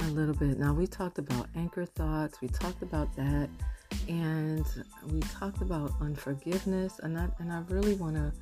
a 0.00 0.06
little 0.08 0.34
bit. 0.34 0.58
Now, 0.58 0.74
we 0.74 0.86
talked 0.86 1.18
about 1.18 1.48
anchor 1.56 1.86
thoughts, 1.86 2.40
we 2.42 2.48
talked 2.48 2.82
about 2.82 3.14
that, 3.16 3.48
and 4.08 4.66
we 5.10 5.20
talked 5.20 5.62
about 5.62 5.92
unforgiveness, 6.00 6.98
and 7.02 7.18
I, 7.18 7.28
and 7.38 7.50
I 7.50 7.60
really 7.68 7.94
want 7.94 8.16
to 8.16 8.32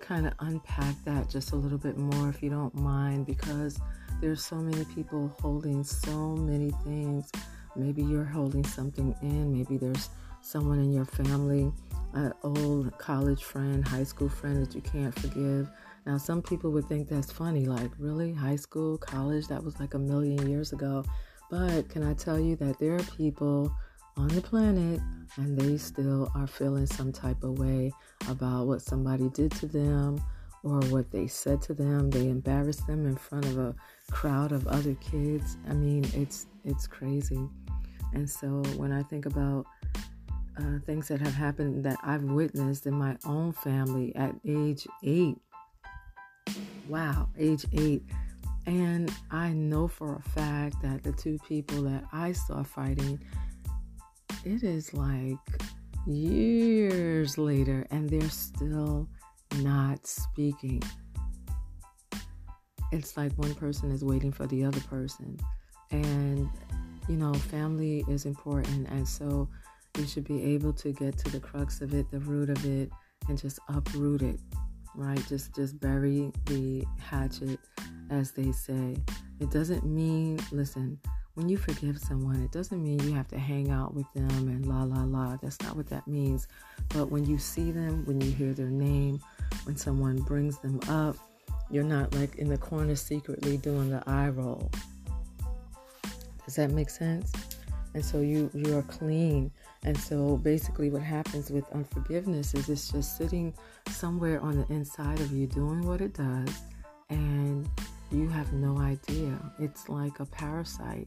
kind 0.00 0.26
of 0.26 0.32
unpack 0.40 0.96
that 1.04 1.30
just 1.30 1.52
a 1.52 1.56
little 1.56 1.78
bit 1.78 1.96
more, 1.96 2.28
if 2.28 2.42
you 2.42 2.50
don't 2.50 2.74
mind, 2.74 3.26
because 3.26 3.78
there's 4.20 4.44
so 4.44 4.56
many 4.56 4.84
people 4.86 5.32
holding 5.40 5.84
so 5.84 6.34
many 6.36 6.72
things. 6.84 7.30
Maybe 7.76 8.02
you're 8.02 8.24
holding 8.24 8.64
something 8.64 9.14
in, 9.22 9.52
maybe 9.52 9.76
there's 9.76 10.10
someone 10.44 10.78
in 10.78 10.92
your 10.92 11.04
family, 11.04 11.72
an 12.12 12.32
old 12.42 12.96
college 12.98 13.42
friend, 13.42 13.86
high 13.86 14.04
school 14.04 14.28
friend 14.28 14.64
that 14.64 14.74
you 14.74 14.80
can't 14.82 15.18
forgive. 15.18 15.70
Now, 16.06 16.18
some 16.18 16.42
people 16.42 16.70
would 16.72 16.86
think 16.86 17.08
that's 17.08 17.32
funny, 17.32 17.64
like, 17.64 17.90
really? 17.98 18.32
High 18.32 18.56
school, 18.56 18.98
college? 18.98 19.48
That 19.48 19.64
was 19.64 19.80
like 19.80 19.94
a 19.94 19.98
million 19.98 20.48
years 20.48 20.72
ago. 20.72 21.02
But 21.50 21.88
can 21.88 22.02
I 22.02 22.14
tell 22.14 22.38
you 22.38 22.56
that 22.56 22.78
there 22.78 22.94
are 22.94 23.02
people 23.16 23.74
on 24.16 24.28
the 24.28 24.40
planet 24.40 25.00
and 25.36 25.58
they 25.58 25.76
still 25.76 26.30
are 26.34 26.46
feeling 26.46 26.86
some 26.86 27.10
type 27.10 27.42
of 27.42 27.58
way 27.58 27.90
about 28.28 28.66
what 28.66 28.82
somebody 28.82 29.28
did 29.30 29.50
to 29.52 29.66
them 29.66 30.22
or 30.62 30.80
what 30.82 31.10
they 31.10 31.26
said 31.26 31.60
to 31.62 31.74
them. 31.74 32.10
They 32.10 32.28
embarrassed 32.28 32.86
them 32.86 33.06
in 33.06 33.16
front 33.16 33.44
of 33.46 33.58
a 33.58 33.74
crowd 34.10 34.52
of 34.52 34.66
other 34.66 34.94
kids. 34.94 35.56
I 35.68 35.74
mean, 35.74 36.04
it's 36.14 36.46
it's 36.64 36.86
crazy. 36.86 37.48
And 38.12 38.28
so 38.28 38.62
when 38.76 38.92
I 38.92 39.02
think 39.02 39.26
about 39.26 39.66
uh, 40.58 40.78
things 40.86 41.08
that 41.08 41.20
have 41.20 41.34
happened 41.34 41.84
that 41.84 41.98
I've 42.02 42.22
witnessed 42.22 42.86
in 42.86 42.94
my 42.94 43.16
own 43.24 43.52
family 43.52 44.14
at 44.14 44.34
age 44.46 44.86
eight, 45.02 45.36
wow, 46.88 47.28
age 47.38 47.66
eight. 47.72 48.02
And 48.66 49.12
I 49.30 49.52
know 49.52 49.88
for 49.88 50.16
a 50.16 50.22
fact 50.30 50.80
that 50.82 51.02
the 51.02 51.12
two 51.12 51.38
people 51.46 51.82
that 51.82 52.04
I 52.12 52.32
saw 52.32 52.62
fighting, 52.62 53.20
it 54.44 54.62
is 54.62 54.94
like 54.94 55.38
years 56.06 57.36
later 57.36 57.86
and 57.90 58.08
they're 58.08 58.30
still 58.30 59.08
not 59.56 60.06
speaking. 60.06 60.82
It's 62.92 63.16
like 63.16 63.32
one 63.32 63.54
person 63.54 63.90
is 63.90 64.04
waiting 64.04 64.32
for 64.32 64.46
the 64.46 64.64
other 64.64 64.80
person. 64.80 65.38
And, 65.90 66.48
you 67.08 67.16
know, 67.16 67.34
family 67.34 68.04
is 68.08 68.24
important. 68.24 68.88
And 68.88 69.06
so 69.06 69.48
you 69.98 70.06
should 70.06 70.24
be 70.24 70.42
able 70.54 70.72
to 70.72 70.92
get 70.92 71.16
to 71.18 71.30
the 71.30 71.40
crux 71.40 71.80
of 71.80 71.94
it, 71.94 72.10
the 72.10 72.20
root 72.20 72.50
of 72.50 72.64
it, 72.64 72.90
and 73.28 73.38
just 73.38 73.58
uproot 73.68 74.22
it, 74.22 74.40
right? 74.94 75.22
Just, 75.28 75.54
just 75.54 75.78
bury 75.80 76.32
the 76.46 76.84
hatchet, 76.98 77.58
as 78.10 78.32
they 78.32 78.52
say. 78.52 78.96
It 79.40 79.50
doesn't 79.50 79.84
mean, 79.84 80.40
listen, 80.52 80.98
when 81.34 81.48
you 81.48 81.56
forgive 81.56 81.98
someone, 81.98 82.42
it 82.42 82.52
doesn't 82.52 82.82
mean 82.82 83.00
you 83.00 83.12
have 83.14 83.28
to 83.28 83.38
hang 83.38 83.70
out 83.70 83.94
with 83.94 84.06
them 84.14 84.48
and 84.48 84.66
la 84.66 84.82
la 84.84 85.02
la. 85.04 85.36
That's 85.42 85.60
not 85.62 85.76
what 85.76 85.88
that 85.88 86.06
means. 86.06 86.46
But 86.90 87.10
when 87.10 87.24
you 87.24 87.38
see 87.38 87.72
them, 87.72 88.04
when 88.04 88.20
you 88.20 88.30
hear 88.30 88.52
their 88.52 88.70
name, 88.70 89.20
when 89.64 89.76
someone 89.76 90.16
brings 90.18 90.58
them 90.58 90.80
up, 90.88 91.16
you're 91.70 91.82
not 91.82 92.14
like 92.14 92.36
in 92.36 92.48
the 92.48 92.58
corner 92.58 92.94
secretly 92.94 93.56
doing 93.56 93.90
the 93.90 94.02
eye 94.08 94.28
roll. 94.28 94.70
Does 96.44 96.56
that 96.56 96.70
make 96.70 96.90
sense? 96.90 97.32
And 97.94 98.04
so 98.04 98.20
you 98.20 98.50
you 98.52 98.76
are 98.76 98.82
clean. 98.82 99.50
And 99.84 99.96
so 99.96 100.36
basically 100.36 100.90
what 100.90 101.02
happens 101.02 101.50
with 101.50 101.64
unforgiveness 101.72 102.54
is 102.54 102.68
it's 102.68 102.90
just 102.90 103.16
sitting 103.16 103.54
somewhere 103.88 104.40
on 104.40 104.58
the 104.58 104.72
inside 104.72 105.20
of 105.20 105.32
you 105.32 105.46
doing 105.46 105.86
what 105.86 106.00
it 106.00 106.14
does 106.14 106.62
and 107.10 107.68
you 108.10 108.28
have 108.28 108.52
no 108.52 108.78
idea. 108.78 109.38
It's 109.58 109.88
like 109.88 110.20
a 110.20 110.26
parasite 110.26 111.06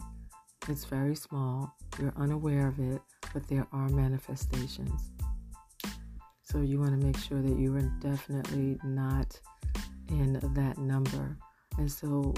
it's 0.69 0.83
very 0.83 1.15
small, 1.15 1.73
you're 1.97 2.13
unaware 2.17 2.67
of 2.67 2.77
it, 2.79 3.01
but 3.33 3.47
there 3.47 3.65
are 3.71 3.87
manifestations. 3.87 5.11
So 6.41 6.59
you 6.59 6.77
want 6.77 6.91
to 6.91 7.05
make 7.05 7.17
sure 7.17 7.41
that 7.41 7.57
you 7.57 7.73
are 7.75 7.89
definitely 8.01 8.77
not 8.83 9.39
in 10.09 10.33
that 10.55 10.77
number. 10.77 11.37
And 11.77 11.89
so, 11.89 12.33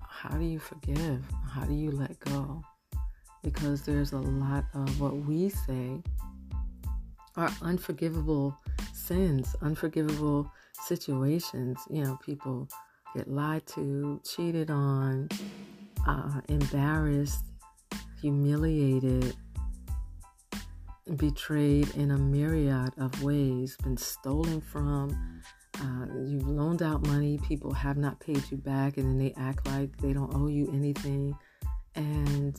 how 0.00 0.30
do 0.30 0.44
you 0.44 0.58
forgive? 0.58 1.22
How 1.48 1.62
do 1.64 1.74
you 1.74 1.92
let 1.92 2.18
go? 2.18 2.62
Because 3.46 3.82
there's 3.82 4.10
a 4.10 4.18
lot 4.18 4.64
of 4.74 5.00
what 5.00 5.16
we 5.18 5.50
say 5.50 6.02
are 7.36 7.52
unforgivable 7.62 8.58
sins, 8.92 9.54
unforgivable 9.62 10.50
situations. 10.84 11.78
You 11.88 12.02
know, 12.02 12.18
people 12.26 12.68
get 13.14 13.28
lied 13.28 13.64
to, 13.68 14.20
cheated 14.24 14.68
on, 14.68 15.28
uh, 16.08 16.40
embarrassed, 16.48 17.44
humiliated, 18.20 19.36
betrayed 21.14 21.88
in 21.94 22.10
a 22.10 22.18
myriad 22.18 22.94
of 22.98 23.22
ways, 23.22 23.76
been 23.84 23.96
stolen 23.96 24.60
from. 24.60 25.40
Uh, 25.80 26.06
you've 26.24 26.48
loaned 26.48 26.82
out 26.82 27.06
money, 27.06 27.38
people 27.46 27.72
have 27.72 27.96
not 27.96 28.18
paid 28.18 28.42
you 28.50 28.56
back, 28.56 28.96
and 28.96 29.06
then 29.06 29.18
they 29.18 29.32
act 29.40 29.64
like 29.68 29.96
they 29.98 30.12
don't 30.12 30.34
owe 30.34 30.48
you 30.48 30.68
anything. 30.72 31.32
And 31.94 32.58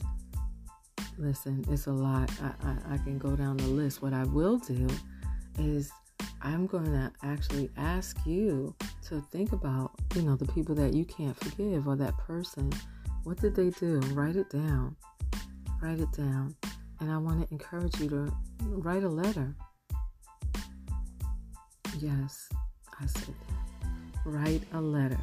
listen, 1.17 1.65
it's 1.69 1.88
a 1.88 1.91
lot. 1.91 2.31
I, 2.41 2.67
I, 2.67 2.95
I 2.95 2.97
can 3.00 3.17
go 3.17 3.36
down 3.36 3.57
the 3.57 3.67
list. 3.67 4.01
What 4.01 4.13
I 4.13 4.24
will 4.25 4.57
do 4.57 4.88
is 5.59 5.91
I'm 6.41 6.67
going 6.67 6.91
to 6.91 7.12
actually 7.24 7.69
ask 7.77 8.17
you 8.25 8.75
to 9.07 9.21
think 9.31 9.51
about, 9.51 9.91
you 10.15 10.21
know, 10.21 10.36
the 10.36 10.45
people 10.45 10.75
that 10.75 10.93
you 10.93 11.05
can't 11.05 11.36
forgive 11.38 11.88
or 11.88 11.95
that 11.95 12.17
person 12.17 12.71
what 13.27 13.41
did 13.41 13.57
they 13.57 13.71
do? 13.71 14.00
Write 14.13 14.38
it 14.38 14.50
down. 14.50 14.95
Write 15.81 16.00
it 16.00 16.13
down. 16.13 16.55
And 17.01 17.12
I 17.12 17.17
want 17.17 17.45
to 17.45 17.53
encourage 17.53 18.00
you 18.00 18.07
to 18.07 18.33
write 18.62 19.03
a 19.03 19.09
letter. 19.09 19.53
Yes, 22.00 22.47
I 23.01 23.05
said 23.05 23.36
that. 23.50 23.89
Write 24.24 24.63
a 24.71 24.79
letter. 24.79 25.19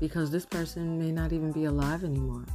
Because 0.00 0.30
this 0.30 0.46
person 0.46 0.98
may 0.98 1.12
not 1.12 1.34
even 1.34 1.52
be 1.52 1.66
alive 1.66 2.04
anymore. 2.04 2.46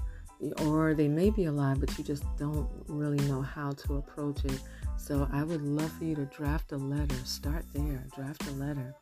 Or 0.65 0.94
they 0.94 1.08
may 1.08 1.29
be 1.29 1.46
alive, 1.46 1.79
but 1.79 1.98
you 1.98 2.03
just 2.03 2.24
don't 2.38 2.70
really 2.88 3.24
know 3.27 3.41
how 3.41 3.72
to 3.72 3.98
approach 3.98 4.46
it. 4.46 4.62
So 4.98 5.27
I 5.32 5.44
would 5.44 5.62
love 5.62 5.91
for 5.94 6.03
you 6.03 6.15
to 6.15 6.25
draft 6.25 6.72
a 6.72 6.77
letter. 6.77 7.15
Start 7.24 7.65
there. 7.74 8.03
Draft 8.15 8.48
a 8.48 8.51
letter. 8.51 8.96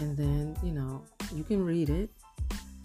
And 0.00 0.16
then, 0.16 0.56
you 0.62 0.72
know, 0.72 1.02
you 1.34 1.44
can 1.44 1.64
read 1.64 1.90
it 1.90 2.10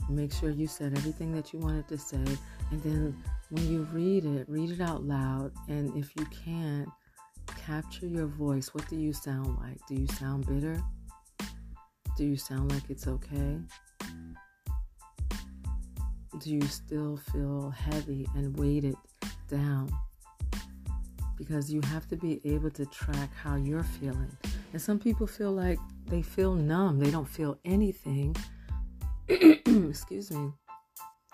Make 0.09 0.33
sure 0.33 0.49
you 0.49 0.67
said 0.67 0.97
everything 0.97 1.31
that 1.35 1.53
you 1.53 1.59
wanted 1.59 1.87
to 1.87 1.97
say. 1.97 2.23
And 2.71 2.83
then 2.83 3.23
when 3.49 3.67
you 3.69 3.83
read 3.93 4.25
it, 4.25 4.47
read 4.49 4.71
it 4.71 4.81
out 4.81 5.03
loud. 5.03 5.51
And 5.69 5.95
if 5.95 6.11
you 6.17 6.25
can't 6.25 6.89
capture 7.65 8.07
your 8.07 8.27
voice. 8.27 8.73
What 8.73 8.87
do 8.89 8.97
you 8.97 9.13
sound 9.13 9.57
like? 9.59 9.77
Do 9.87 9.95
you 9.95 10.07
sound 10.07 10.47
bitter? 10.47 10.81
Do 12.17 12.25
you 12.25 12.35
sound 12.35 12.71
like 12.71 12.89
it's 12.89 13.07
okay? 13.07 13.59
Do 16.41 16.49
you 16.49 16.61
still 16.63 17.17
feel 17.31 17.69
heavy 17.69 18.27
and 18.35 18.57
weighted 18.57 18.95
down? 19.47 19.91
Because 21.37 21.71
you 21.71 21.81
have 21.81 22.07
to 22.07 22.15
be 22.15 22.41
able 22.43 22.71
to 22.71 22.85
track 22.87 23.29
how 23.35 23.57
you're 23.57 23.83
feeling. 23.83 24.35
And 24.73 24.81
some 24.81 24.97
people 24.97 25.27
feel 25.27 25.51
like 25.51 25.77
they 26.07 26.23
feel 26.23 26.55
numb, 26.55 26.97
they 26.97 27.11
don't 27.11 27.29
feel 27.29 27.59
anything. 27.63 28.35
Excuse 29.29 30.31
me. 30.31 30.51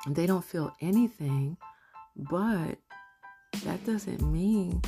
They 0.10 0.26
don't 0.26 0.44
feel 0.44 0.76
anything, 0.82 1.56
but 2.18 2.78
that 3.64 3.86
doesn't 3.86 4.22
mean 4.22 4.82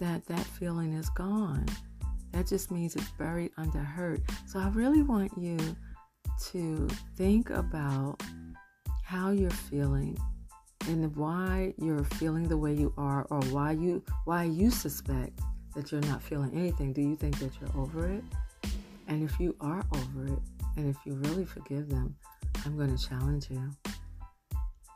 that 0.00 0.26
that 0.26 0.44
feeling 0.44 0.92
is 0.92 1.08
gone. 1.10 1.66
That 2.32 2.48
just 2.48 2.72
means 2.72 2.96
it's 2.96 3.10
buried 3.10 3.52
under 3.56 3.78
hurt. 3.78 4.22
So 4.48 4.58
I 4.58 4.70
really 4.70 5.02
want 5.02 5.30
you 5.38 5.56
to 6.50 6.88
think 7.16 7.50
about 7.50 8.20
how 9.10 9.30
you're 9.30 9.50
feeling 9.50 10.16
and 10.86 11.16
why 11.16 11.74
you're 11.78 12.04
feeling 12.04 12.44
the 12.44 12.56
way 12.56 12.72
you 12.72 12.94
are 12.96 13.26
or 13.30 13.40
why 13.46 13.72
you 13.72 14.00
why 14.24 14.44
you 14.44 14.70
suspect 14.70 15.40
that 15.74 15.90
you're 15.90 16.00
not 16.02 16.22
feeling 16.22 16.56
anything. 16.56 16.92
Do 16.92 17.02
you 17.02 17.16
think 17.16 17.36
that 17.40 17.50
you're 17.60 17.76
over 17.76 18.08
it? 18.08 18.22
And 19.08 19.28
if 19.28 19.40
you 19.40 19.56
are 19.60 19.82
over 19.96 20.26
it 20.26 20.38
and 20.76 20.88
if 20.88 20.96
you 21.04 21.14
really 21.14 21.44
forgive 21.44 21.88
them, 21.88 22.14
I'm 22.64 22.76
going 22.76 22.96
to 22.96 23.04
challenge 23.04 23.50
you. 23.50 23.68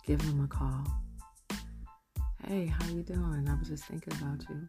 Give 0.06 0.25
them 0.25 0.44
a 0.44 0.47
call. 0.47 0.87
Hey, 2.47 2.66
how 2.66 2.87
you 2.90 3.02
doing? 3.02 3.49
I 3.50 3.54
was 3.59 3.66
just 3.66 3.83
thinking 3.87 4.12
about 4.23 4.44
you. 4.49 4.68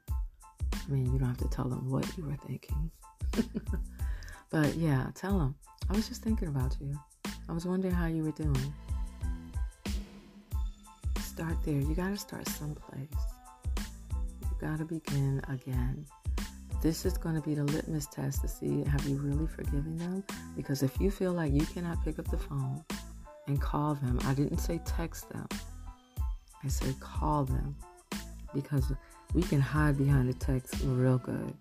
I 0.74 0.90
mean, 0.92 1.14
you 1.14 1.20
don't 1.20 1.28
have 1.28 1.38
to 1.38 1.50
tell 1.50 1.70
them 1.70 1.88
what 1.92 2.18
you 2.18 2.25
were 2.25 2.38
thinking. 2.48 2.90
but 4.50 4.74
yeah, 4.74 5.12
tell 5.14 5.38
them. 5.38 5.56
I 5.88 5.94
was 5.94 6.08
just 6.08 6.24
thinking 6.24 6.48
about 6.48 6.75
you. 6.82 7.00
I 7.48 7.54
was 7.54 7.68
wondering 7.68 7.94
how 7.94 8.08
you 8.08 8.24
were 8.24 8.32
doing. 8.32 8.74
Start 11.36 11.58
there. 11.65 11.74
You 11.74 11.94
got 11.96 12.12
to 12.12 12.18
start 12.18 12.48
someplace. 12.48 13.10
You 13.77 14.48
got 14.62 14.77
to 14.77 14.86
begin 14.86 15.42
again. 15.50 16.06
This 16.82 17.06
is 17.06 17.18
going 17.18 17.36
to 17.36 17.42
be 17.42 17.56
the 17.56 17.65
litmus 17.65 18.08
test 18.08 18.39
to 18.44 18.48
see 18.48 18.86
have 18.86 19.06
you 19.06 19.18
really 19.18 19.46
forgiven 19.46 19.98
them? 19.98 20.24
Because 20.56 20.82
if 20.82 20.98
you 20.98 21.12
feel 21.12 21.34
like 21.34 21.51
you 21.51 21.65
cannot 21.65 22.01
pick 22.06 22.20
up 22.20 22.32
the 22.32 22.38
phone 22.38 22.82
and 23.48 23.60
call 23.60 23.96
them, 23.96 24.18
I 24.24 24.34
didn't 24.34 24.60
say 24.60 24.80
text 24.86 25.30
them, 25.30 25.46
I 26.63 26.70
said 26.70 26.98
call 27.01 27.44
them 27.44 27.75
because 28.54 28.94
we 29.34 29.42
can 29.42 29.60
hide 29.60 29.98
behind 29.98 30.30
the 30.30 30.36
text 30.36 30.75
real 30.86 31.18
good. 31.18 31.54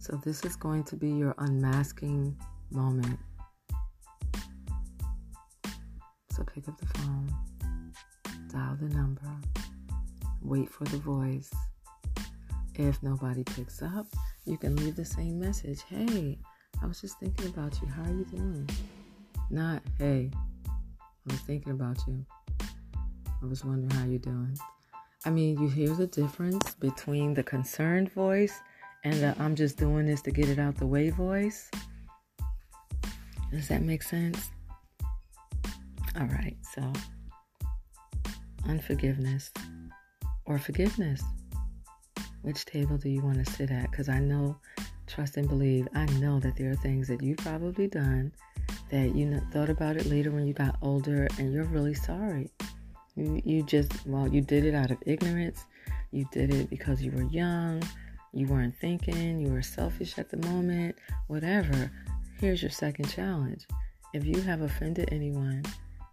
So, 0.00 0.20
this 0.22 0.44
is 0.44 0.54
going 0.54 0.84
to 0.84 0.96
be 0.96 1.08
your 1.08 1.34
unmasking 1.38 2.36
moment. 2.70 3.18
So, 6.30 6.44
pick 6.44 6.68
up 6.68 6.78
the 6.78 6.86
phone, 6.98 7.34
dial 8.54 8.76
the 8.80 8.88
number, 8.94 9.28
wait 10.40 10.70
for 10.70 10.84
the 10.84 10.98
voice. 10.98 11.50
If 12.76 13.02
nobody 13.02 13.42
picks 13.42 13.82
up, 13.82 14.06
you 14.44 14.56
can 14.56 14.76
leave 14.76 14.94
the 14.94 15.04
same 15.04 15.40
message 15.40 15.82
Hey, 15.82 16.38
I 16.80 16.86
was 16.86 17.00
just 17.00 17.18
thinking 17.18 17.48
about 17.48 17.80
you. 17.82 17.88
How 17.88 18.02
are 18.04 18.12
you 18.12 18.24
doing? 18.24 18.68
Not, 19.50 19.82
Hey, 19.98 20.30
I 20.68 21.32
was 21.32 21.40
thinking 21.40 21.72
about 21.72 21.98
you. 22.06 22.24
I 22.60 23.46
was 23.46 23.64
wondering 23.64 23.90
how 23.90 24.06
you're 24.06 24.18
doing. 24.20 24.56
I 25.24 25.30
mean, 25.30 25.60
you 25.60 25.68
hear 25.68 25.88
the 25.88 26.06
difference 26.06 26.74
between 26.74 27.34
the 27.34 27.42
concerned 27.42 28.12
voice 28.12 28.60
and 29.02 29.14
the 29.14 29.34
I'm 29.40 29.56
just 29.56 29.78
doing 29.78 30.06
this 30.06 30.22
to 30.22 30.30
get 30.30 30.48
it 30.48 30.60
out 30.60 30.76
the 30.76 30.86
way 30.86 31.10
voice. 31.10 31.70
Does 33.50 33.66
that 33.68 33.82
make 33.82 34.02
sense? 34.02 34.50
All 36.16 36.26
right, 36.26 36.56
so 36.74 36.92
unforgiveness 38.68 39.50
or 40.46 40.58
forgiveness. 40.58 41.22
Which 42.42 42.64
table 42.66 42.98
do 42.98 43.08
you 43.08 43.22
want 43.22 43.44
to 43.44 43.52
sit 43.52 43.70
at? 43.70 43.90
Because 43.90 44.08
I 44.08 44.18
know, 44.18 44.58
trust 45.06 45.36
and 45.36 45.48
believe, 45.48 45.88
I 45.94 46.04
know 46.20 46.40
that 46.40 46.56
there 46.56 46.70
are 46.70 46.76
things 46.76 47.08
that 47.08 47.22
you've 47.22 47.38
probably 47.38 47.86
done 47.86 48.32
that 48.90 49.14
you 49.14 49.40
thought 49.52 49.70
about 49.70 49.96
it 49.96 50.06
later 50.06 50.30
when 50.30 50.46
you 50.46 50.52
got 50.52 50.76
older 50.82 51.26
and 51.38 51.52
you're 51.52 51.64
really 51.64 51.94
sorry. 51.94 52.50
You, 53.16 53.40
you 53.44 53.62
just, 53.64 54.06
well, 54.06 54.28
you 54.28 54.40
did 54.40 54.64
it 54.64 54.74
out 54.74 54.90
of 54.90 54.98
ignorance. 55.06 55.64
You 56.10 56.26
did 56.32 56.52
it 56.52 56.70
because 56.70 57.02
you 57.02 57.10
were 57.10 57.24
young. 57.24 57.82
You 58.32 58.46
weren't 58.46 58.76
thinking. 58.76 59.40
You 59.40 59.52
were 59.52 59.62
selfish 59.62 60.18
at 60.18 60.28
the 60.28 60.36
moment. 60.48 60.96
Whatever. 61.28 61.90
Here's 62.38 62.62
your 62.62 62.70
second 62.70 63.08
challenge. 63.08 63.66
If 64.12 64.24
you 64.24 64.40
have 64.42 64.60
offended 64.60 65.08
anyone, 65.12 65.64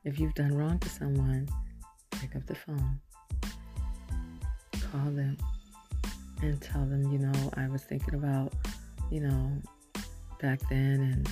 if 0.05 0.19
you've 0.19 0.33
done 0.33 0.55
wrong 0.55 0.79
to 0.79 0.89
someone, 0.89 1.47
pick 2.11 2.35
up 2.35 2.45
the 2.45 2.55
phone. 2.55 2.99
Call 4.91 5.11
them 5.11 5.37
and 6.41 6.61
tell 6.61 6.85
them, 6.85 7.11
you 7.11 7.19
know, 7.19 7.51
I 7.55 7.67
was 7.67 7.83
thinking 7.83 8.15
about, 8.15 8.53
you 9.09 9.21
know, 9.21 9.51
back 10.41 10.59
then 10.69 11.01
and 11.01 11.29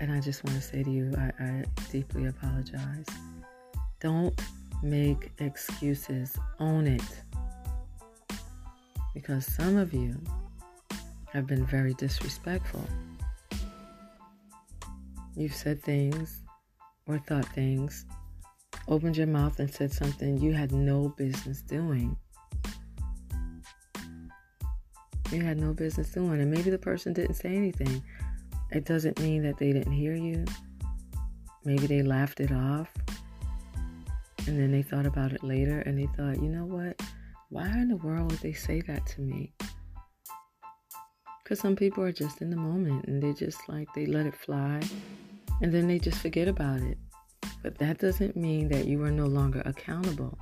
and 0.00 0.10
I 0.12 0.20
just 0.20 0.42
want 0.44 0.56
to 0.56 0.62
say 0.62 0.82
to 0.82 0.90
you, 0.90 1.12
I, 1.16 1.44
I 1.44 1.64
deeply 1.92 2.26
apologize. 2.26 3.06
Don't 4.00 4.34
make 4.82 5.30
excuses, 5.38 6.36
own 6.58 6.88
it. 6.88 7.22
Because 9.14 9.46
some 9.46 9.76
of 9.76 9.94
you 9.94 10.20
have 11.32 11.46
been 11.46 11.64
very 11.64 11.94
disrespectful. 11.94 12.84
You've 15.36 15.54
said 15.54 15.80
things 15.82 16.40
or 17.06 17.18
thought 17.18 17.46
things, 17.54 18.04
opened 18.88 19.16
your 19.16 19.26
mouth 19.26 19.58
and 19.58 19.72
said 19.72 19.92
something 19.92 20.38
you 20.38 20.52
had 20.52 20.72
no 20.72 21.08
business 21.16 21.62
doing. 21.62 22.16
You 25.30 25.40
had 25.40 25.58
no 25.58 25.72
business 25.72 26.10
doing, 26.10 26.40
and 26.40 26.50
maybe 26.50 26.70
the 26.70 26.78
person 26.78 27.12
didn't 27.12 27.34
say 27.34 27.56
anything. 27.56 28.02
It 28.70 28.84
doesn't 28.84 29.20
mean 29.20 29.42
that 29.44 29.58
they 29.58 29.72
didn't 29.72 29.92
hear 29.92 30.14
you. 30.14 30.44
Maybe 31.64 31.86
they 31.86 32.02
laughed 32.02 32.40
it 32.40 32.50
off. 32.50 32.92
And 34.46 34.58
then 34.58 34.72
they 34.72 34.82
thought 34.82 35.06
about 35.06 35.32
it 35.32 35.44
later 35.44 35.80
and 35.80 35.96
they 35.96 36.08
thought, 36.16 36.42
you 36.42 36.48
know 36.48 36.64
what? 36.64 37.00
Why 37.50 37.68
in 37.68 37.88
the 37.88 37.96
world 37.96 38.32
would 38.32 38.40
they 38.40 38.54
say 38.54 38.80
that 38.82 39.06
to 39.06 39.20
me? 39.20 39.52
Because 41.42 41.60
some 41.60 41.76
people 41.76 42.02
are 42.02 42.12
just 42.12 42.42
in 42.42 42.50
the 42.50 42.56
moment 42.56 43.04
and 43.04 43.22
they 43.22 43.32
just 43.32 43.68
like, 43.68 43.88
they 43.94 44.06
let 44.06 44.26
it 44.26 44.34
fly 44.34 44.80
and 45.60 45.72
then 45.72 45.86
they 45.86 45.98
just 45.98 46.18
forget 46.18 46.48
about 46.48 46.80
it. 46.80 46.98
But 47.62 47.78
that 47.78 47.98
doesn't 47.98 48.36
mean 48.36 48.68
that 48.68 48.86
you 48.86 49.02
are 49.04 49.10
no 49.10 49.26
longer 49.26 49.62
accountable. 49.64 50.36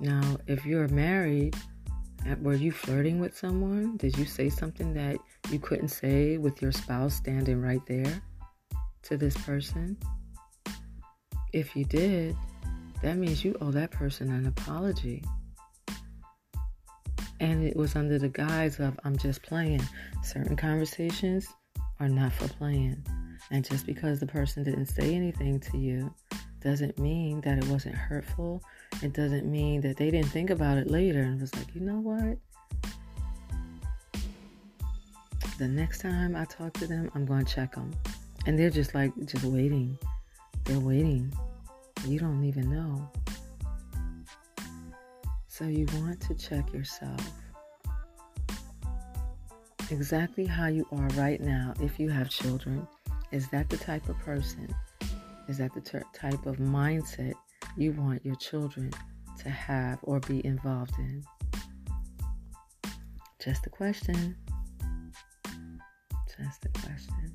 Now, 0.00 0.38
if 0.46 0.64
you're 0.64 0.88
married, 0.88 1.54
were 2.40 2.54
you 2.54 2.72
flirting 2.72 3.20
with 3.20 3.36
someone? 3.36 3.98
Did 3.98 4.16
you 4.16 4.24
say 4.24 4.48
something 4.48 4.94
that 4.94 5.18
you 5.50 5.58
couldn't 5.58 5.88
say 5.88 6.38
with 6.38 6.62
your 6.62 6.72
spouse 6.72 7.14
standing 7.14 7.60
right 7.60 7.84
there 7.86 8.22
to 9.02 9.16
this 9.16 9.36
person? 9.38 9.98
If 11.52 11.76
you 11.76 11.84
did, 11.84 12.36
that 13.02 13.16
means 13.16 13.44
you 13.44 13.56
owe 13.60 13.72
that 13.72 13.90
person 13.90 14.30
an 14.32 14.46
apology. 14.46 15.22
And 17.40 17.64
it 17.64 17.74
was 17.74 17.96
under 17.96 18.18
the 18.18 18.28
guise 18.28 18.78
of, 18.80 18.98
I'm 19.04 19.16
just 19.16 19.42
playing. 19.42 19.82
Certain 20.22 20.56
conversations 20.56 21.46
are 21.98 22.08
not 22.08 22.32
for 22.32 22.48
playing. 22.48 23.04
And 23.50 23.64
just 23.64 23.86
because 23.86 24.20
the 24.20 24.26
person 24.26 24.62
didn't 24.62 24.86
say 24.86 25.14
anything 25.14 25.58
to 25.60 25.78
you 25.78 26.14
doesn't 26.60 26.98
mean 26.98 27.40
that 27.40 27.58
it 27.58 27.66
wasn't 27.66 27.94
hurtful. 27.94 28.62
It 29.02 29.12
doesn't 29.12 29.50
mean 29.50 29.80
that 29.80 29.96
they 29.96 30.10
didn't 30.10 30.28
think 30.30 30.50
about 30.50 30.78
it 30.78 30.90
later 30.90 31.20
and 31.20 31.40
was 31.40 31.54
like, 31.54 31.74
you 31.74 31.80
know 31.80 32.00
what? 32.00 32.38
The 35.58 35.68
next 35.68 36.00
time 36.00 36.36
I 36.36 36.44
talk 36.44 36.74
to 36.74 36.86
them, 36.86 37.10
I'm 37.14 37.26
going 37.26 37.44
to 37.44 37.54
check 37.54 37.74
them. 37.74 37.90
And 38.46 38.58
they're 38.58 38.70
just 38.70 38.94
like, 38.94 39.12
just 39.26 39.44
waiting. 39.44 39.98
They're 40.64 40.80
waiting. 40.80 41.32
You 42.06 42.18
don't 42.18 42.44
even 42.44 42.70
know. 42.70 43.10
So 45.48 45.64
you 45.64 45.86
want 45.96 46.20
to 46.22 46.34
check 46.34 46.72
yourself. 46.72 47.20
Exactly 49.90 50.46
how 50.46 50.68
you 50.68 50.86
are 50.92 51.08
right 51.16 51.40
now, 51.40 51.74
if 51.80 51.98
you 51.98 52.08
have 52.08 52.30
children, 52.30 52.86
is 53.32 53.48
that 53.48 53.68
the 53.68 53.76
type 53.76 54.08
of 54.08 54.18
person? 54.18 54.74
Is 55.48 55.58
that 55.58 55.72
the 55.74 55.80
ter- 55.80 56.04
type 56.12 56.46
of 56.46 56.56
mindset 56.56 57.34
you 57.76 57.92
want 57.92 58.24
your 58.24 58.36
children 58.36 58.92
to 59.38 59.50
have 59.50 59.98
or 60.02 60.20
be 60.20 60.44
involved 60.44 60.98
in? 60.98 61.22
Just 63.42 63.66
a 63.66 63.70
question. 63.70 64.36
Just 66.38 66.64
a 66.64 66.80
question. 66.80 67.34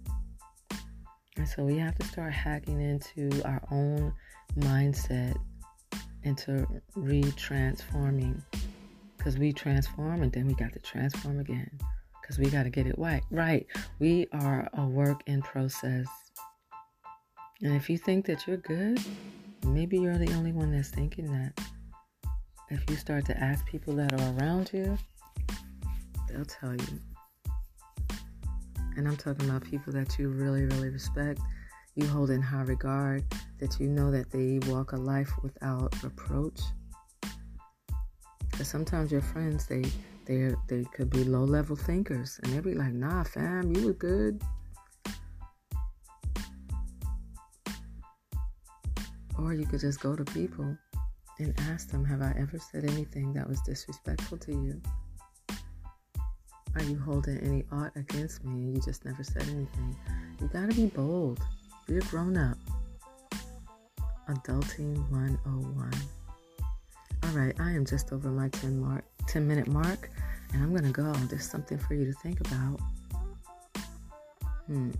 And 1.37 1.47
so 1.47 1.63
we 1.63 1.77
have 1.77 1.95
to 1.95 2.05
start 2.05 2.31
hacking 2.31 2.81
into 2.81 3.41
our 3.43 3.61
own 3.71 4.13
mindset 4.59 5.35
into 6.23 6.65
retransforming 6.97 8.41
because 9.17 9.37
we 9.37 9.53
transform 9.53 10.21
and 10.23 10.31
then 10.31 10.47
we 10.47 10.53
got 10.55 10.73
to 10.73 10.79
transform 10.79 11.39
again 11.39 11.69
because 12.25 12.39
we 12.39 12.49
got 12.49 12.63
to 12.63 12.71
get 12.71 12.87
it 12.87 12.97
right. 12.97 13.21
Right. 13.29 13.67
We 13.99 14.25
are 14.33 14.67
a 14.73 14.85
work 14.85 15.21
in 15.27 15.43
process. 15.43 16.07
And 17.61 17.75
if 17.75 17.87
you 17.87 17.99
think 17.99 18.25
that 18.25 18.47
you're 18.47 18.57
good, 18.57 18.99
maybe 19.67 19.99
you're 19.99 20.17
the 20.17 20.33
only 20.33 20.51
one 20.51 20.71
that's 20.71 20.89
thinking 20.89 21.31
that. 21.31 21.59
If 22.71 22.89
you 22.89 22.95
start 22.95 23.25
to 23.27 23.37
ask 23.37 23.63
people 23.67 23.95
that 23.97 24.11
are 24.13 24.39
around 24.39 24.71
you, 24.73 24.97
they'll 26.27 26.45
tell 26.45 26.73
you. 26.73 26.99
And 28.97 29.07
I'm 29.07 29.17
talking 29.17 29.47
about 29.47 29.63
people 29.63 29.93
that 29.93 30.17
you 30.17 30.29
really, 30.29 30.63
really 30.63 30.89
respect, 30.89 31.39
you 31.93 32.07
hold 32.07 32.31
in 32.31 32.41
high 32.41 32.63
regard, 32.63 33.23
that 33.59 33.79
you 33.79 33.87
know 33.87 34.09
that 34.09 34.31
they 34.31 34.59
walk 34.67 34.93
a 34.93 34.97
life 34.97 35.31
without 35.43 35.93
reproach. 36.03 36.59
Because 38.49 38.67
sometimes 38.67 39.11
your 39.11 39.21
friends, 39.21 39.67
they 39.67 39.83
they 40.25 40.53
they 40.67 40.83
could 40.85 41.09
be 41.09 41.23
low 41.23 41.43
level 41.43 41.75
thinkers, 41.75 42.39
and 42.43 42.53
they'll 42.53 42.61
be 42.61 42.73
like, 42.73 42.93
"Nah, 42.93 43.23
fam, 43.23 43.75
you 43.75 43.81
look 43.81 43.99
good." 43.99 44.41
Or 49.37 49.53
you 49.53 49.65
could 49.65 49.81
just 49.81 49.99
go 49.99 50.15
to 50.15 50.23
people 50.23 50.77
and 51.39 51.53
ask 51.69 51.89
them, 51.89 52.05
Have 52.05 52.21
I 52.21 52.33
ever 52.37 52.57
said 52.57 52.85
anything 52.85 53.33
that 53.33 53.47
was 53.47 53.59
disrespectful 53.61 54.37
to 54.39 54.51
you? 54.51 54.81
Are 56.75 56.83
you 56.83 56.99
holding 56.99 57.37
any 57.39 57.63
aught 57.71 57.91
against 57.95 58.43
me 58.43 58.51
and 58.51 58.75
you 58.75 58.81
just 58.81 59.05
never 59.05 59.23
said 59.23 59.43
anything? 59.43 59.95
You 60.41 60.49
gotta 60.51 60.73
be 60.73 60.87
bold. 60.87 61.39
Be 61.87 61.97
a 61.97 62.01
grown 62.01 62.37
up. 62.37 62.57
Adulting 64.29 65.09
101. 65.09 65.93
All 67.23 67.29
right, 67.29 67.55
I 67.59 67.71
am 67.71 67.85
just 67.85 68.11
over 68.11 68.29
my 68.29 68.49
10 68.49 68.79
mark, 68.79 69.05
10 69.27 69.47
minute 69.47 69.67
mark, 69.67 70.09
and 70.53 70.63
I'm 70.63 70.73
gonna 70.73 70.91
go. 70.91 71.11
There's 71.29 71.49
something 71.49 71.77
for 71.77 71.93
you 71.93 72.05
to 72.05 72.13
think 72.13 72.39
about. 72.41 72.79
Hmm. 74.67 74.91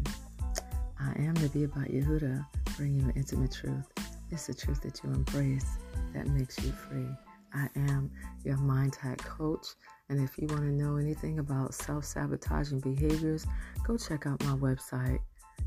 I 0.99 1.13
am 1.19 1.33
the 1.35 1.49
Be 1.49 1.65
About 1.65 1.87
Yehuda, 1.87 2.45
bringing 2.77 3.01
you 3.01 3.07
an 3.07 3.13
intimate 3.15 3.51
truth. 3.51 3.91
It's 4.31 4.47
the 4.47 4.53
truth 4.53 4.79
that 4.81 5.03
you 5.03 5.11
embrace 5.11 5.77
that 6.13 6.27
makes 6.27 6.57
you 6.63 6.71
free. 6.71 7.09
I 7.53 7.67
am 7.75 8.09
your 8.43 8.57
mind 8.57 8.95
hack 8.95 9.19
coach. 9.19 9.67
And 10.09 10.19
if 10.19 10.37
you 10.37 10.47
want 10.47 10.61
to 10.61 10.71
know 10.71 10.95
anything 10.97 11.39
about 11.39 11.73
self 11.73 12.05
sabotaging 12.05 12.81
behaviors, 12.81 13.47
go 13.85 13.97
check 13.97 14.27
out 14.27 14.43
my 14.43 14.55
website, 14.55 15.19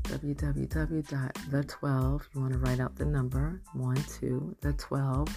www.the12. 0.03 2.21
You 2.33 2.41
want 2.41 2.53
to 2.53 2.59
write 2.59 2.79
out 2.79 2.95
the 2.95 3.05
number 3.05 3.61
1 3.73 3.95
2, 4.19 4.55
the 4.61 4.73
12, 4.73 5.27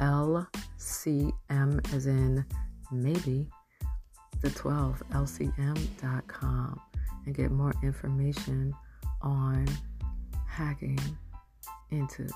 LCM 0.00 1.94
as 1.94 2.06
in 2.06 2.44
maybe, 2.92 3.48
the 4.42 4.50
12, 4.50 5.02
LCM.com, 5.10 6.80
and 7.24 7.34
get 7.34 7.50
more 7.50 7.72
information 7.82 8.74
on 9.22 9.66
hacking 10.46 10.98
into 11.90 12.28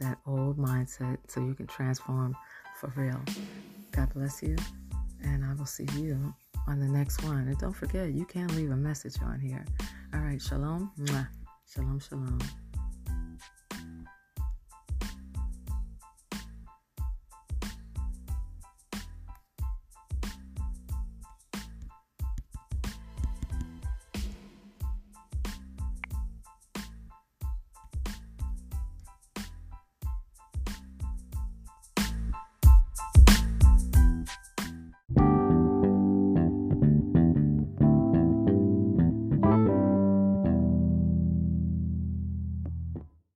that 0.00 0.18
old 0.26 0.58
mindset 0.58 1.18
so 1.28 1.40
you 1.40 1.54
can 1.54 1.66
transform 1.66 2.36
for 2.78 2.92
real. 2.96 3.20
God 3.92 4.12
bless 4.14 4.42
you, 4.42 4.56
and 5.22 5.44
I 5.44 5.54
will 5.54 5.66
see 5.66 5.86
you 5.96 6.34
on 6.66 6.80
the 6.80 6.88
next 6.88 7.22
one. 7.24 7.48
And 7.48 7.58
don't 7.58 7.72
forget, 7.72 8.12
you 8.12 8.24
can 8.24 8.48
leave 8.56 8.70
a 8.70 8.76
message 8.76 9.16
on 9.22 9.38
here. 9.38 9.64
All 10.12 10.20
right, 10.20 10.40
shalom. 10.40 10.90
Mwah. 10.98 11.28
Shalom, 11.66 12.00
shalom. 12.00 12.38